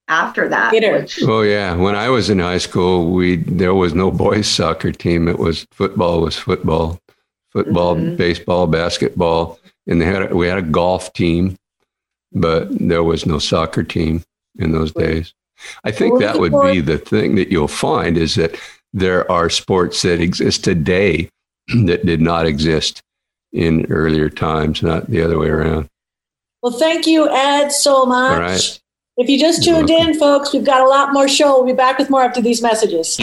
[0.07, 0.71] after that.
[0.71, 0.99] Theater.
[0.99, 4.91] Which, Oh yeah, when I was in high school, we there was no boys soccer
[4.91, 5.27] team.
[5.27, 6.99] It was football was football,
[7.51, 8.17] football, Mhm.
[8.17, 11.57] baseball, basketball, and they had a, we had a golf team,
[12.33, 14.23] but there was no soccer team
[14.59, 15.33] in those days.
[15.83, 18.59] I think that would be the thing that you'll find is that
[18.93, 21.29] there are sports that exist today
[21.85, 23.01] that did not exist
[23.53, 25.89] in earlier times, not the other way around.
[26.61, 28.39] well, thank you, Ed, so much.
[28.39, 28.79] Right.
[29.17, 31.57] If you just tuned in, folks, we've got a lot more show.
[31.57, 33.17] We'll be back with more after these messages.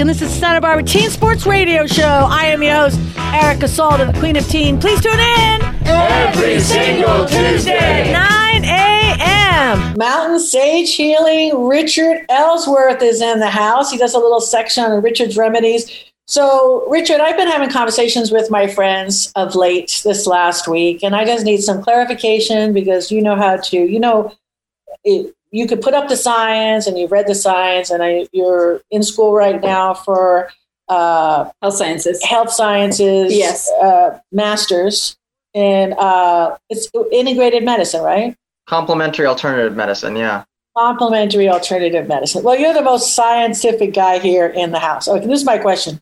[0.00, 2.04] And this is Santa Barbara Teen Sports Radio Show.
[2.30, 4.78] I am your host, Erica Salda, the Queen of Teen.
[4.78, 8.12] Please tune in Every single Tuesday.
[8.12, 9.94] 9 a.m.
[9.96, 11.66] Mountain Sage Healing.
[11.66, 13.90] Richard Ellsworth is in the house.
[13.90, 15.90] He does a little section on Richard's remedies.
[16.26, 21.16] So, Richard, I've been having conversations with my friends of late this last week, and
[21.16, 24.32] I just need some clarification because you know how to, you know,
[25.02, 28.80] it, you could put up the science and you've read the science, and I, you're
[28.90, 30.50] in school right now for
[30.88, 32.22] uh, Health sciences.
[32.24, 33.70] health sciences Yes.
[33.82, 35.16] uh, masters,
[35.54, 38.34] and uh, it's integrated medicine, right?
[38.66, 40.44] Complementary alternative medicine, yeah.
[40.76, 42.42] complementary alternative medicine.
[42.42, 45.08] Well, you're the most scientific guy here in the house.
[45.08, 46.00] Okay, this is my question.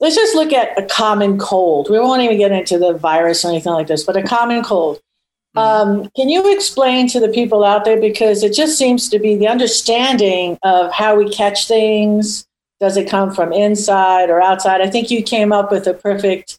[0.00, 1.90] Let's just look at a common cold.
[1.90, 5.00] We won't even get into the virus or anything like this, but a common cold.
[5.56, 9.34] Um, can you explain to the people out there because it just seems to be
[9.34, 12.46] the understanding of how we catch things?
[12.80, 14.80] Does it come from inside or outside?
[14.80, 16.58] I think you came up with a perfect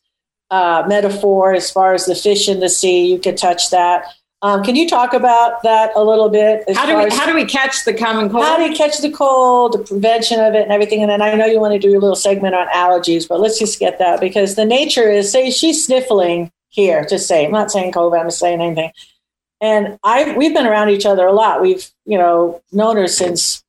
[0.52, 3.06] uh, metaphor as far as the fish in the sea.
[3.12, 4.06] You could touch that.
[4.42, 6.64] Um, can you talk about that a little bit?
[6.74, 8.46] How do we as- how do we catch the common cold?
[8.46, 11.02] how do you catch the cold, the prevention of it, and everything?
[11.02, 13.60] And then I know you want to do a little segment on allergies, but let's
[13.60, 17.06] just get that because the nature is say she's sniffling here.
[17.06, 18.18] Just say I'm not saying COVID.
[18.18, 18.92] I'm not saying anything.
[19.62, 21.62] and I we've been around each other a lot.
[21.62, 23.64] We've you know known her since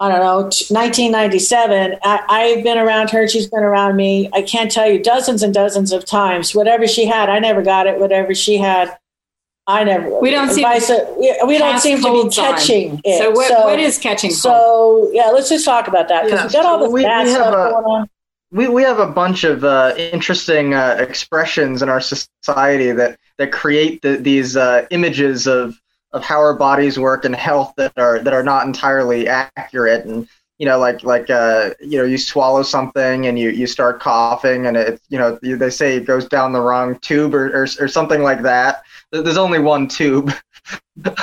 [0.00, 1.98] I don't know 1997.
[2.02, 4.28] I, have been around her; she's been around me.
[4.32, 6.54] I can't tell you dozens and dozens of times.
[6.54, 8.00] Whatever she had, I never got it.
[8.00, 8.96] Whatever she had,
[9.68, 10.20] I never.
[10.20, 10.64] We don't seem.
[10.64, 10.80] Uh,
[11.16, 13.00] we, we don't seem to be catching on.
[13.04, 13.18] it.
[13.18, 14.30] So what, so, what is catching?
[14.30, 17.26] So yeah, let's just talk about that because yeah, we got all this we, bad
[17.26, 18.10] we stuff a, going on.
[18.50, 23.52] We, we have a bunch of uh, interesting uh, expressions in our society that, that
[23.52, 25.78] create the, these uh, images of,
[26.12, 30.06] of how our bodies work and health that are that are not entirely accurate.
[30.06, 30.26] And
[30.58, 34.66] you know like like uh, you know you swallow something and you, you start coughing
[34.66, 37.88] and it you know they say it goes down the wrong tube or, or, or
[37.88, 38.82] something like that.
[39.12, 40.32] There's only one tube.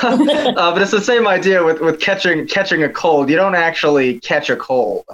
[0.01, 3.29] Uh, but it's the same idea with, with catching catching a cold.
[3.29, 5.05] You don't actually catch a cold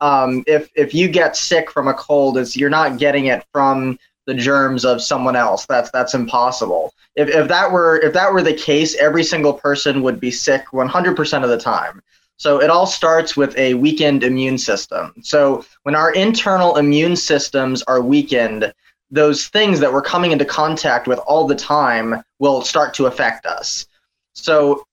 [0.00, 3.98] um, if if you get sick from a cold, is you're not getting it from
[4.26, 5.66] the germs of someone else.
[5.66, 6.92] That's that's impossible.
[7.16, 10.64] If if that were if that were the case, every single person would be sick
[10.72, 12.02] 100% of the time.
[12.36, 15.12] So it all starts with a weakened immune system.
[15.22, 18.72] So when our internal immune systems are weakened,
[19.10, 23.46] those things that we're coming into contact with all the time will start to affect
[23.46, 23.86] us.
[24.32, 24.84] So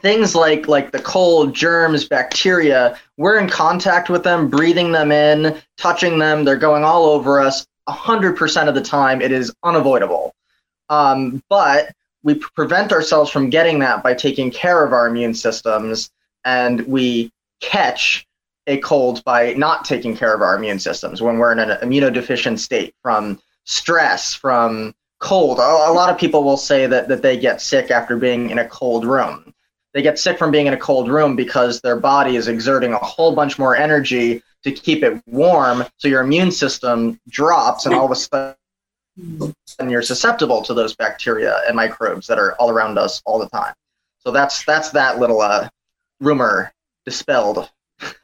[0.00, 5.60] things like like the cold, germs, bacteria, we're in contact with them, breathing them in,
[5.76, 7.66] touching them, they're going all over us.
[7.88, 10.34] 100% of the time, it is unavoidable.
[10.88, 16.10] Um, but we prevent ourselves from getting that by taking care of our immune systems,
[16.44, 18.26] and we catch
[18.68, 22.60] a cold by not taking care of our immune systems when we're in an immunodeficient
[22.60, 25.58] state from stress, from cold.
[25.58, 28.60] A, a lot of people will say that, that they get sick after being in
[28.60, 29.52] a cold room
[29.94, 32.98] they get sick from being in a cold room because their body is exerting a
[32.98, 38.04] whole bunch more energy to keep it warm so your immune system drops and all
[38.04, 38.56] of a sudden
[39.90, 43.74] you're susceptible to those bacteria and microbes that are all around us all the time.
[44.18, 45.68] So that's that's that little uh,
[46.20, 46.72] rumor
[47.04, 47.70] dispelled.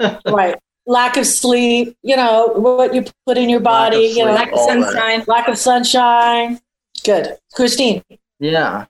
[0.27, 0.57] Right.
[0.87, 4.59] Lack of sleep you know what you put in your body you know lack of
[4.59, 6.59] sunshine lack of sunshine.
[7.05, 7.37] Good.
[7.53, 8.03] Christine.
[8.41, 8.87] Yeah.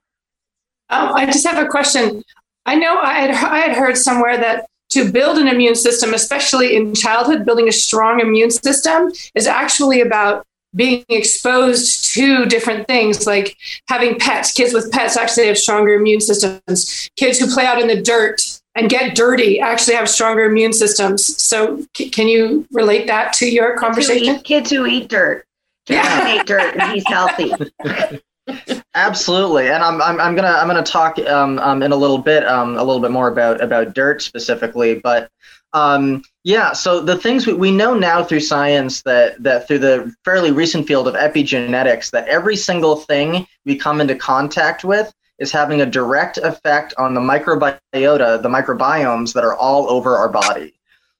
[0.91, 2.23] Oh, I just have a question.
[2.69, 6.77] I know I had, I had heard somewhere that to build an immune system, especially
[6.77, 13.27] in childhood, building a strong immune system is actually about being exposed to different things
[13.27, 13.57] like
[13.89, 14.53] having pets.
[14.53, 17.09] Kids with pets actually have stronger immune systems.
[17.17, 18.43] Kids who play out in the dirt
[18.75, 21.43] and get dirty actually have stronger immune systems.
[21.43, 24.41] So, c- can you relate that to your conversation?
[24.41, 25.47] Kids who eat, kids who eat dirt.
[25.89, 27.51] Yeah, eat dirt and he's healthy.
[28.95, 32.47] Absolutely, and I'm, I'm, I'm gonna I'm gonna talk um, um, in a little bit
[32.47, 35.31] um, a little bit more about about dirt specifically, but
[35.75, 36.73] um, yeah.
[36.73, 40.87] So the things we, we know now through science that that through the fairly recent
[40.87, 45.87] field of epigenetics that every single thing we come into contact with is having a
[45.87, 50.73] direct effect on the microbiota, the microbiomes that are all over our body.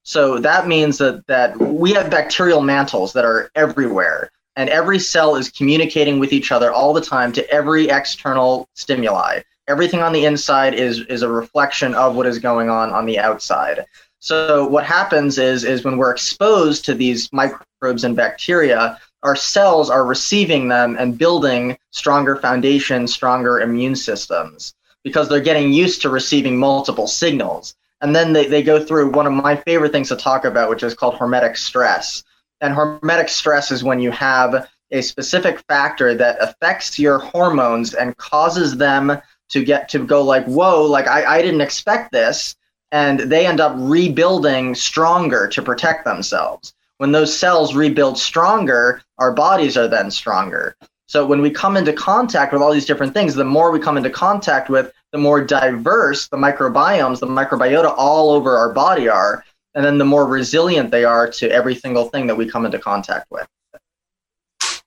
[0.03, 5.37] So that means that that we have bacterial mantles that are everywhere and every cell
[5.37, 9.41] is communicating with each other all the time to every external stimuli.
[9.69, 13.21] Everything on the inside is is a reflection of what is going on on the
[13.21, 13.87] outside.
[14.19, 19.91] So what happens is is when we're exposed to these microbes and bacteria, our cells
[19.91, 26.11] are receiving them and building stronger foundations, stronger immune systems because they're getting used to
[26.11, 27.77] receiving multiple signals.
[28.01, 30.83] And then they, they go through one of my favorite things to talk about, which
[30.83, 32.25] is called hormetic stress.
[32.61, 38.17] And hormetic stress is when you have a specific factor that affects your hormones and
[38.17, 42.57] causes them to get to go like, whoa, like I, I didn't expect this.
[42.91, 46.75] And they end up rebuilding stronger to protect themselves.
[46.97, 50.75] When those cells rebuild stronger, our bodies are then stronger.
[51.07, 53.97] So when we come into contact with all these different things, the more we come
[53.97, 59.45] into contact with, the more diverse the microbiomes, the microbiota all over our body are
[59.79, 62.81] and then the more resilient they are to every single thing that we come into
[62.81, 63.47] contact with.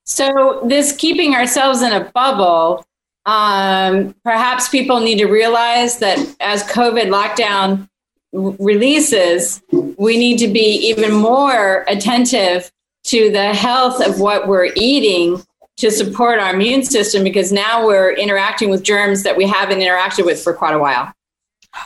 [0.04, 2.84] So, this keeping ourselves in a bubble,
[3.24, 7.88] um, perhaps people need to realize that as COVID lockdown
[8.32, 9.62] releases,
[9.96, 12.70] we need to be even more attentive
[13.04, 15.42] to the health of what we're eating
[15.78, 20.26] to support our immune system because now we're interacting with germs that we haven't interacted
[20.26, 21.10] with for quite a while.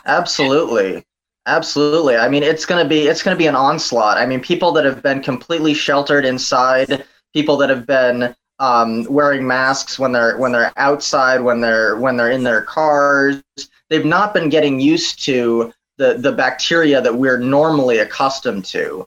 [0.07, 1.05] Absolutely.
[1.47, 2.17] Absolutely.
[2.17, 4.19] I mean, it's going to be it's going to be an onslaught.
[4.19, 9.47] I mean, people that have been completely sheltered inside, people that have been um, wearing
[9.47, 13.43] masks when they're when they're outside, when they're when they're in their cars,
[13.89, 19.07] they've not been getting used to the the bacteria that we're normally accustomed to.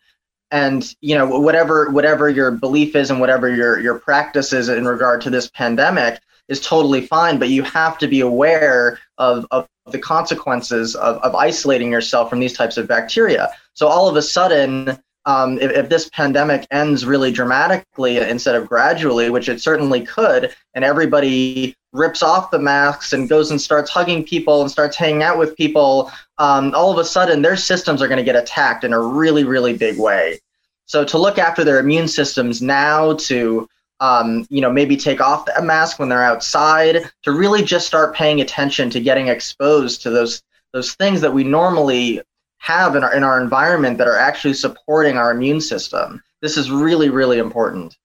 [0.52, 4.86] And you know, whatever whatever your belief is and whatever your your practice is in
[4.86, 9.68] regard to this pandemic, is totally fine, but you have to be aware of, of
[9.92, 13.50] the consequences of, of isolating yourself from these types of bacteria.
[13.74, 18.68] So all of a sudden, um, if, if, this pandemic ends really dramatically instead of
[18.68, 23.90] gradually, which it certainly could, and everybody rips off the masks and goes and starts
[23.90, 28.02] hugging people and starts hanging out with people, um, all of a sudden their systems
[28.02, 30.40] are going to get attacked in a really, really big way.
[30.86, 33.68] So to look after their immune systems now, to
[34.00, 38.16] um, you know maybe take off a mask when they're outside, to really just start
[38.16, 40.42] paying attention to getting exposed to those
[40.74, 42.22] those things that we normally
[42.60, 46.22] have in our in our environment that are actually supporting our immune system.
[46.42, 47.98] This is really, really important.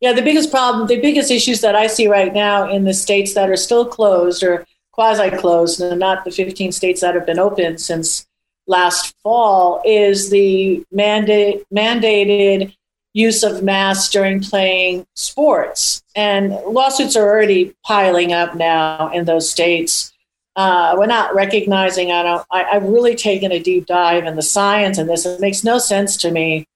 [0.00, 3.34] Yeah, the biggest problem, the biggest issues that I see right now in the states
[3.34, 7.38] that are still closed or quasi closed, and not the 15 states that have been
[7.38, 8.26] open since
[8.66, 12.74] last fall, is the mandate, mandated
[13.14, 16.02] use of masks during playing sports.
[16.14, 20.12] And lawsuits are already piling up now in those states.
[20.56, 22.12] Uh, we're not recognizing.
[22.12, 22.46] I don't.
[22.50, 25.26] I, I've really taken a deep dive in the science in this.
[25.26, 26.66] It makes no sense to me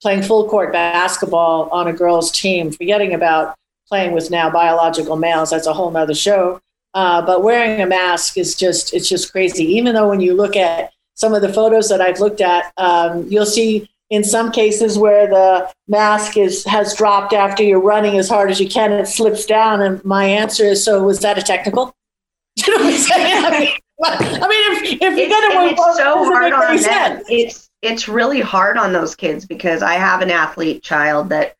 [0.00, 3.54] playing full court basketball on a girls' team, forgetting about
[3.88, 5.50] playing with now biological males.
[5.50, 6.60] That's a whole nother show.
[6.94, 9.64] Uh, but wearing a mask is just it's just crazy.
[9.64, 13.26] Even though when you look at some of the photos that I've looked at, um,
[13.28, 18.28] you'll see in some cases where the mask is has dropped after you're running as
[18.28, 19.82] hard as you can, it slips down.
[19.82, 21.94] And my answer is, so was that a technical?
[22.56, 23.44] you know what I'm saying?
[23.44, 23.68] I mean,
[24.04, 27.22] I mean if, if you're going to work, it's so hard on them.
[27.28, 31.56] It's it's really hard on those kids because I have an athlete child that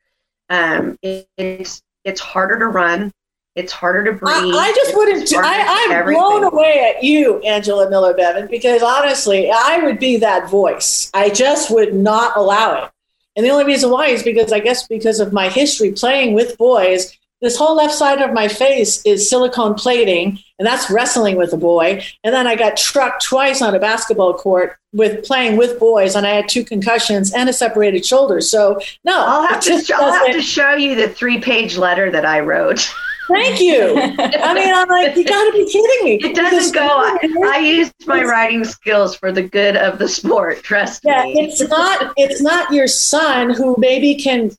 [0.48, 3.12] um, it, it's it's harder to run.
[3.56, 4.36] It's harder to breathe.
[4.36, 5.32] I, I just wouldn't.
[5.34, 10.48] I, I'm blown away at you, Angela Miller Bevan, because honestly, I would be that
[10.48, 11.10] voice.
[11.14, 12.90] I just would not allow it.
[13.34, 16.56] And the only reason why is because I guess because of my history playing with
[16.56, 21.52] boys this whole left side of my face is silicone plating, and that's wrestling with
[21.52, 22.02] a boy.
[22.24, 26.26] And then I got trucked twice on a basketball court with playing with boys, and
[26.26, 28.40] I had two concussions and a separated shoulder.
[28.40, 32.24] So no, I'll have, to, I'll have to show you the three page letter that
[32.24, 32.90] I wrote.
[33.28, 33.94] Thank you.
[33.96, 36.20] I mean, I'm like, you got to be kidding me.
[36.26, 36.86] It doesn't go.
[36.86, 37.18] I,
[37.54, 40.62] I, used my writing skills for the good of the sport.
[40.62, 41.40] Trust yeah, me.
[41.40, 42.12] it's not.
[42.16, 44.50] It's not your son who maybe can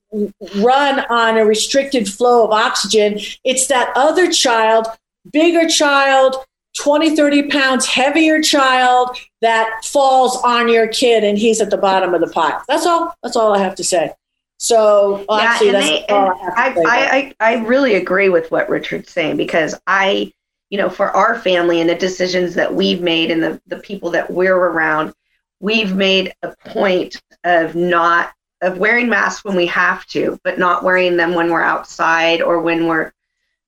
[0.57, 3.19] run on a restricted flow of oxygen.
[3.43, 4.87] It's that other child,
[5.31, 6.35] bigger child,
[6.77, 12.13] 20, 30 pounds heavier child that falls on your kid, and he's at the bottom
[12.13, 12.63] of the pile.
[12.67, 13.13] That's all.
[13.23, 14.13] That's all I have to say.
[14.57, 19.37] So well, yeah, actually, they, I, I, I, I really agree with what Richard's saying
[19.37, 20.33] because I,
[20.69, 24.09] you know, for our family and the decisions that we've made and the, the people
[24.11, 25.13] that we're around,
[25.59, 30.83] we've made a point of not of wearing masks when we have to, but not
[30.83, 33.11] wearing them when we're outside or when we're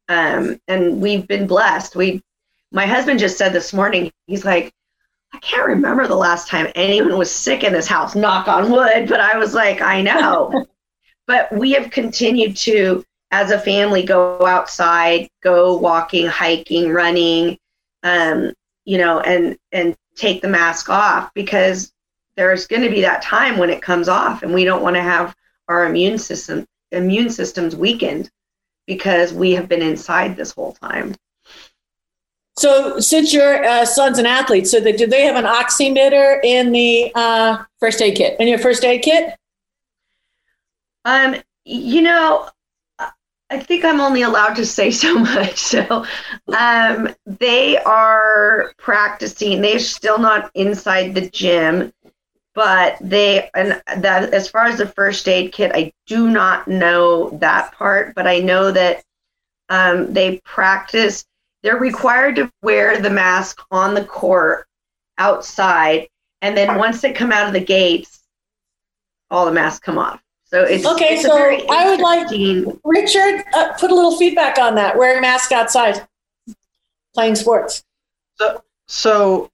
[0.08, 1.96] um and we've been blessed.
[1.96, 2.24] We
[2.72, 4.74] my husband just said this morning, he's like,
[5.34, 9.08] I can't remember the last time anyone was sick in this house, knock on wood,
[9.08, 10.66] but I was like, I know.
[11.30, 17.60] But we have continued to, as a family, go outside, go walking, hiking, running,
[18.02, 18.52] um,
[18.84, 21.94] you know, and and take the mask off because
[22.36, 25.04] there's going to be that time when it comes off, and we don't want to
[25.04, 25.36] have
[25.68, 28.32] our immune system immune systems weakened
[28.88, 31.14] because we have been inside this whole time.
[32.58, 36.72] So, since your uh, son's an athlete, so that, do they have an oximeter in
[36.72, 38.36] the uh, first aid kit?
[38.40, 39.39] In your first aid kit?
[41.06, 41.36] Um,
[41.66, 42.50] you know,
[43.52, 45.58] I think I'm only allowed to say so much.
[45.58, 46.06] So
[46.56, 49.62] um, they are practicing.
[49.62, 51.92] They're still not inside the gym,
[52.54, 57.30] but they and that as far as the first aid kit, I do not know
[57.40, 58.16] that part.
[58.16, 59.04] But I know that
[59.70, 61.26] um, they practice.
[61.62, 64.66] They're required to wear the mask on the court
[65.18, 66.08] outside,
[66.42, 68.24] and then once they come out of the gates,
[69.30, 70.22] all the masks come off.
[70.52, 71.16] So it's okay.
[71.16, 71.38] It's so
[71.70, 72.28] I would like
[72.84, 74.98] Richard uh, put a little feedback on that.
[74.98, 76.08] Wearing mask outside,
[77.14, 77.84] playing sports.
[78.40, 79.52] So, so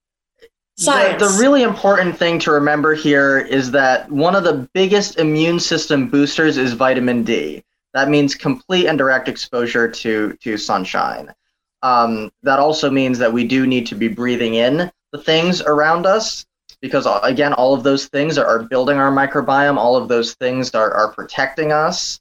[0.77, 5.59] the, the, really important thing to remember here is that one of the biggest immune
[5.59, 7.61] system boosters is vitamin D.
[7.93, 11.33] That means complete and direct exposure to to sunshine.
[11.81, 16.05] Um, that also means that we do need to be breathing in the things around
[16.05, 16.45] us
[16.85, 20.73] because again all of those things are, are building our microbiome all of those things
[20.73, 22.19] are, are protecting us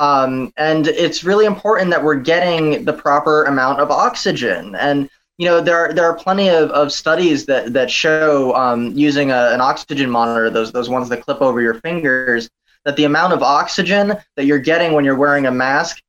[0.00, 5.46] um, and it's really important that we're getting the proper amount of oxygen and you
[5.46, 9.50] know there are, there are plenty of, of studies that that show um, using a,
[9.52, 12.48] an oxygen monitor those those ones that clip over your fingers
[12.84, 16.02] that the amount of oxygen that you're getting when you're wearing a mask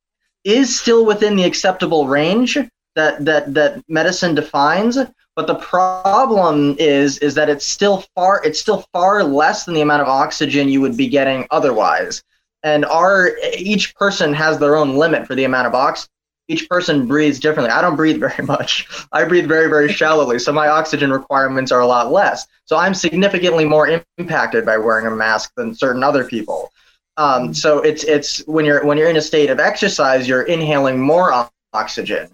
[0.44, 2.56] is still within the acceptable range
[2.94, 4.98] that that that medicine defines.
[5.40, 9.80] But the problem is is that it's still far it's still far less than the
[9.80, 12.22] amount of oxygen you would be getting otherwise.
[12.62, 16.10] And our each person has their own limit for the amount of oxygen
[16.48, 17.70] each person breathes differently.
[17.70, 18.86] I don't breathe very much.
[19.12, 22.46] I breathe very, very shallowly, so my oxygen requirements are a lot less.
[22.66, 26.70] So I'm significantly more impacted by wearing a mask than certain other people.
[27.16, 31.00] Um, so it's it's when you're when you're in a state of exercise, you're inhaling
[31.00, 32.28] more oxygen.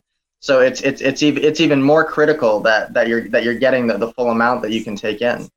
[0.46, 3.88] So it's it's it's even it's even more critical that that you're that you're getting
[3.88, 5.48] the, the full amount that you can take in.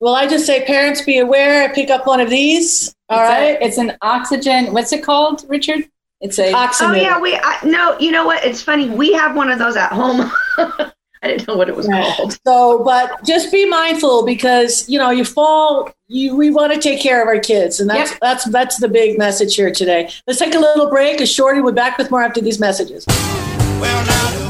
[0.00, 1.70] Well, I just say parents be aware.
[1.74, 2.96] Pick up one of these.
[3.10, 4.72] All it's right, a, it's an oxygen.
[4.72, 5.90] What's it called, Richard?
[6.22, 6.92] It's a oxygen.
[6.92, 7.98] Oh yeah, we I, no.
[7.98, 8.42] You know what?
[8.42, 8.88] It's funny.
[8.88, 10.32] We have one of those at home.
[10.56, 10.88] I
[11.22, 12.38] didn't know what it was called.
[12.46, 15.92] So, but just be mindful because you know you fall.
[16.08, 18.20] You we want to take care of our kids, and that's yep.
[18.22, 20.08] that's that's the big message here today.
[20.26, 21.20] Let's take a little break.
[21.20, 21.60] A shorty.
[21.60, 23.04] We're back with more after these messages.
[23.78, 24.45] Well, and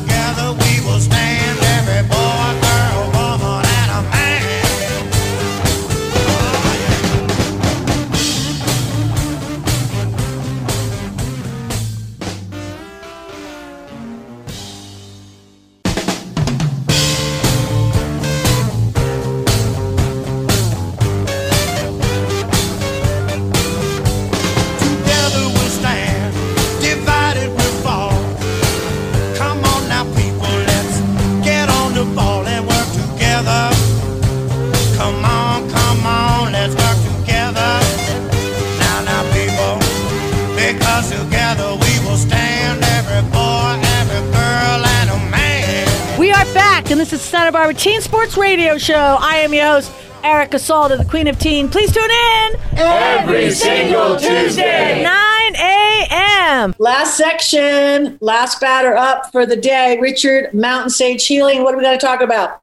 [47.67, 49.17] this is Santa Barbara Teen Sports Radio Show.
[49.21, 49.93] I am your host,
[50.23, 51.69] Erica Salda, the Queen of Teen.
[51.69, 56.75] Please tune in every single Tuesday, 9 a.m.
[56.79, 59.99] Last section, last batter up for the day.
[60.01, 61.65] Richard, Mountain Sage Healing.
[61.65, 62.61] What are we going to talk about?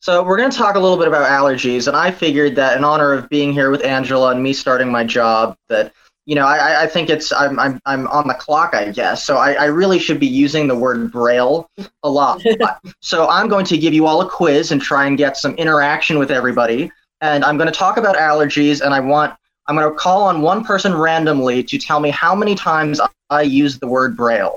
[0.00, 2.84] So we're going to talk a little bit about allergies, and I figured that in
[2.84, 5.92] honor of being here with Angela and me starting my job, that
[6.30, 9.24] you know, I, I think it's I'm, I'm I'm on the clock, I guess.
[9.24, 11.68] So I, I really should be using the word braille
[12.04, 12.40] a lot.
[13.00, 16.20] so I'm going to give you all a quiz and try and get some interaction
[16.20, 16.88] with everybody.
[17.20, 19.34] And I'm going to talk about allergies, and I want
[19.66, 23.42] I'm going to call on one person randomly to tell me how many times I
[23.42, 24.56] use the word braille.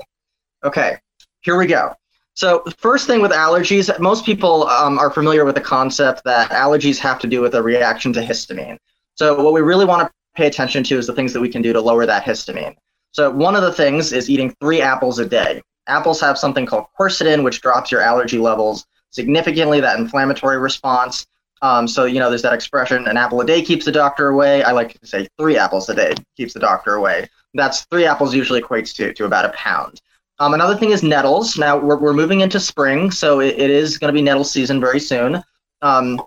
[0.62, 0.98] Okay,
[1.40, 1.92] here we go.
[2.34, 6.98] So first thing with allergies, most people um, are familiar with the concept that allergies
[6.98, 8.78] have to do with a reaction to histamine.
[9.16, 11.62] So what we really want to pay attention to is the things that we can
[11.62, 12.76] do to lower that histamine.
[13.12, 15.62] So one of the things is eating three apples a day.
[15.86, 21.26] Apples have something called quercetin, which drops your allergy levels significantly, that inflammatory response.
[21.62, 24.62] Um, so, you know, there's that expression, an apple a day keeps the doctor away.
[24.62, 27.28] I like to say three apples a day keeps the doctor away.
[27.54, 30.00] That's three apples usually equates to, to about a pound.
[30.40, 31.56] Um, another thing is nettles.
[31.56, 34.80] Now, we're, we're moving into spring, so it, it is going to be nettle season
[34.80, 35.42] very soon.
[35.80, 36.20] Um,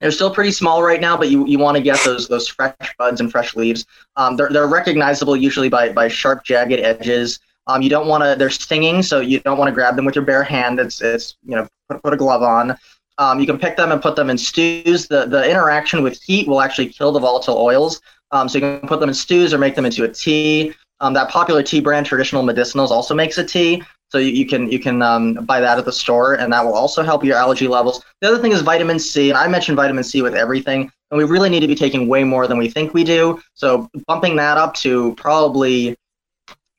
[0.00, 2.74] they're still pretty small right now, but you, you want to get those those fresh
[2.98, 3.84] buds and fresh leaves.
[4.16, 7.40] Um, they're, they're recognizable usually by, by sharp, jagged edges.
[7.66, 8.34] Um, you don't want to.
[8.38, 10.80] They're stinging, so you don't want to grab them with your bare hand.
[10.80, 12.76] It's it's you know put, put a glove on.
[13.18, 15.06] Um, you can pick them and put them in stews.
[15.08, 18.00] The the interaction with heat will actually kill the volatile oils.
[18.30, 20.72] Um, so you can put them in stews or make them into a tea.
[21.00, 23.82] Um, that popular tea brand, Traditional Medicinals, also makes a tea.
[24.10, 26.74] So you, you can you can um, buy that at the store, and that will
[26.74, 28.04] also help your allergy levels.
[28.20, 31.24] The other thing is vitamin C, and I mentioned vitamin C with everything, and we
[31.24, 33.40] really need to be taking way more than we think we do.
[33.54, 35.96] So bumping that up to probably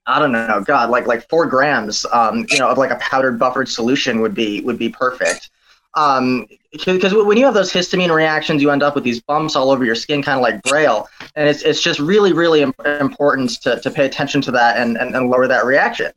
[0.10, 3.38] I don't know, God, like like four grams, um, you know, of like a powdered
[3.38, 5.52] buffered solution would be would be perfect.
[5.96, 9.72] Um, because when you have those histamine reactions, you end up with these bumps all
[9.72, 13.80] over your skin, kind of like braille, and it's it's just really really important to,
[13.80, 16.12] to pay attention to that and, and, and lower that reaction.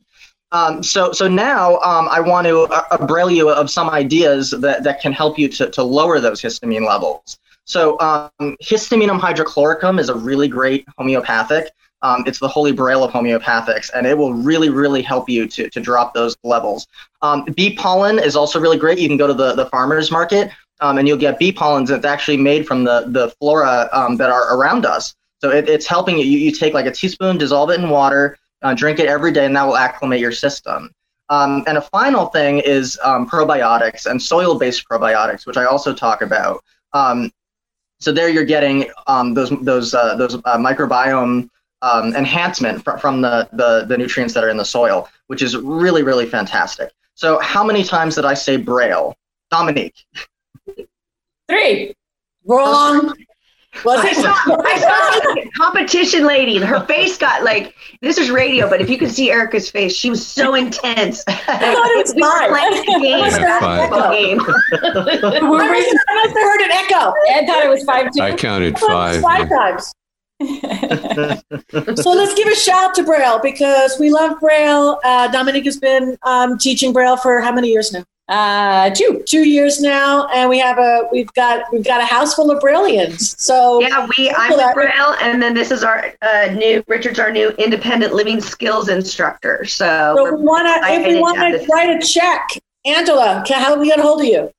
[0.53, 5.01] Um, so, so now um, I want to uh, you of some ideas that, that
[5.01, 7.39] can help you to, to lower those histamine levels.
[7.65, 8.29] So, um,
[8.61, 11.71] histaminum hydrochloricum is a really great homeopathic.
[12.03, 15.69] Um, it's the holy grail of homeopathics, and it will really, really help you to,
[15.69, 16.85] to drop those levels.
[17.21, 18.99] Um, bee pollen is also really great.
[18.99, 20.51] You can go to the, the farmer's market
[20.81, 24.29] um, and you'll get bee pollens that's actually made from the, the flora um, that
[24.29, 25.15] are around us.
[25.39, 26.25] So it, it's helping you.
[26.25, 26.37] you.
[26.37, 29.55] You take like a teaspoon, dissolve it in water, uh, drink it every day, and
[29.55, 30.91] that will acclimate your system.
[31.29, 36.21] Um, and a final thing is um, probiotics and soil-based probiotics, which I also talk
[36.21, 36.63] about.
[36.93, 37.31] Um,
[37.99, 41.49] so there, you're getting um, those those uh, those uh, microbiome
[41.81, 45.55] um, enhancement fr- from the, the the nutrients that are in the soil, which is
[45.57, 46.91] really really fantastic.
[47.15, 49.15] So, how many times did I say Braille,
[49.51, 50.05] Dominique?
[51.47, 51.93] Three.
[52.45, 53.13] Wrong.
[53.85, 54.33] Was I saw,
[54.65, 56.57] I saw competition lady.
[56.57, 60.09] Her face got like this is radio, but if you could see Erica's face, she
[60.09, 61.23] was so intense.
[61.27, 62.51] I thought it was we five.
[62.51, 62.57] Were
[63.01, 64.39] game, basketball game.
[64.41, 67.13] I must have heard an echo.
[67.29, 68.11] Ed thought it was five.
[68.11, 68.21] Too.
[68.21, 69.21] I counted five.
[69.21, 69.57] Five yeah.
[69.57, 69.93] times.
[72.01, 74.99] so let's give a shout to Braille because we love Braille.
[75.03, 78.03] Uh, Dominique has been um, teaching Braille for how many years now?
[78.29, 82.33] Uh, two two years now, and we have a we've got we've got a house
[82.33, 83.35] full of Brillians.
[83.37, 87.33] So yeah, we I'm with Braille, and then this is our uh, new Richard's our
[87.33, 89.65] new independent living skills instructor.
[89.65, 92.47] So, so we want to if we want to write a check,
[92.85, 94.49] Angela, can, how are we get a hold of you?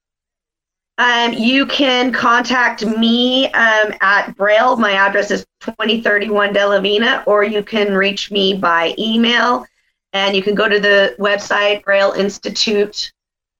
[0.98, 4.76] Um, you can contact me um, at Braille.
[4.76, 9.64] My address is 2031 De La Vina, or you can reach me by email.
[10.12, 13.10] And you can go to the website, Braille Institute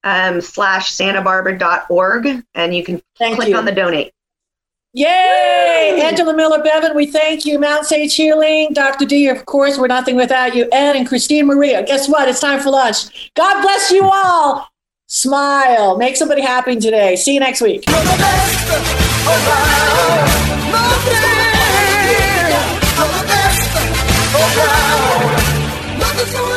[0.05, 3.57] um, slash santabarbara.org and you can Thank click you.
[3.57, 4.13] on the donate.
[4.93, 5.99] Yay!
[6.01, 7.59] Angela Miller Bevan, we thank you.
[7.59, 9.05] Mountain Sage Healing, Dr.
[9.05, 10.69] D, of course, we're nothing without you.
[10.71, 11.83] Ed and Christine Maria.
[11.83, 12.29] Guess what?
[12.29, 13.33] It's time for lunch.
[13.33, 14.69] God bless you all.
[15.07, 15.97] Smile.
[15.97, 17.17] Make somebody happy today.
[17.17, 17.83] See you next week.
[26.37, 26.54] You're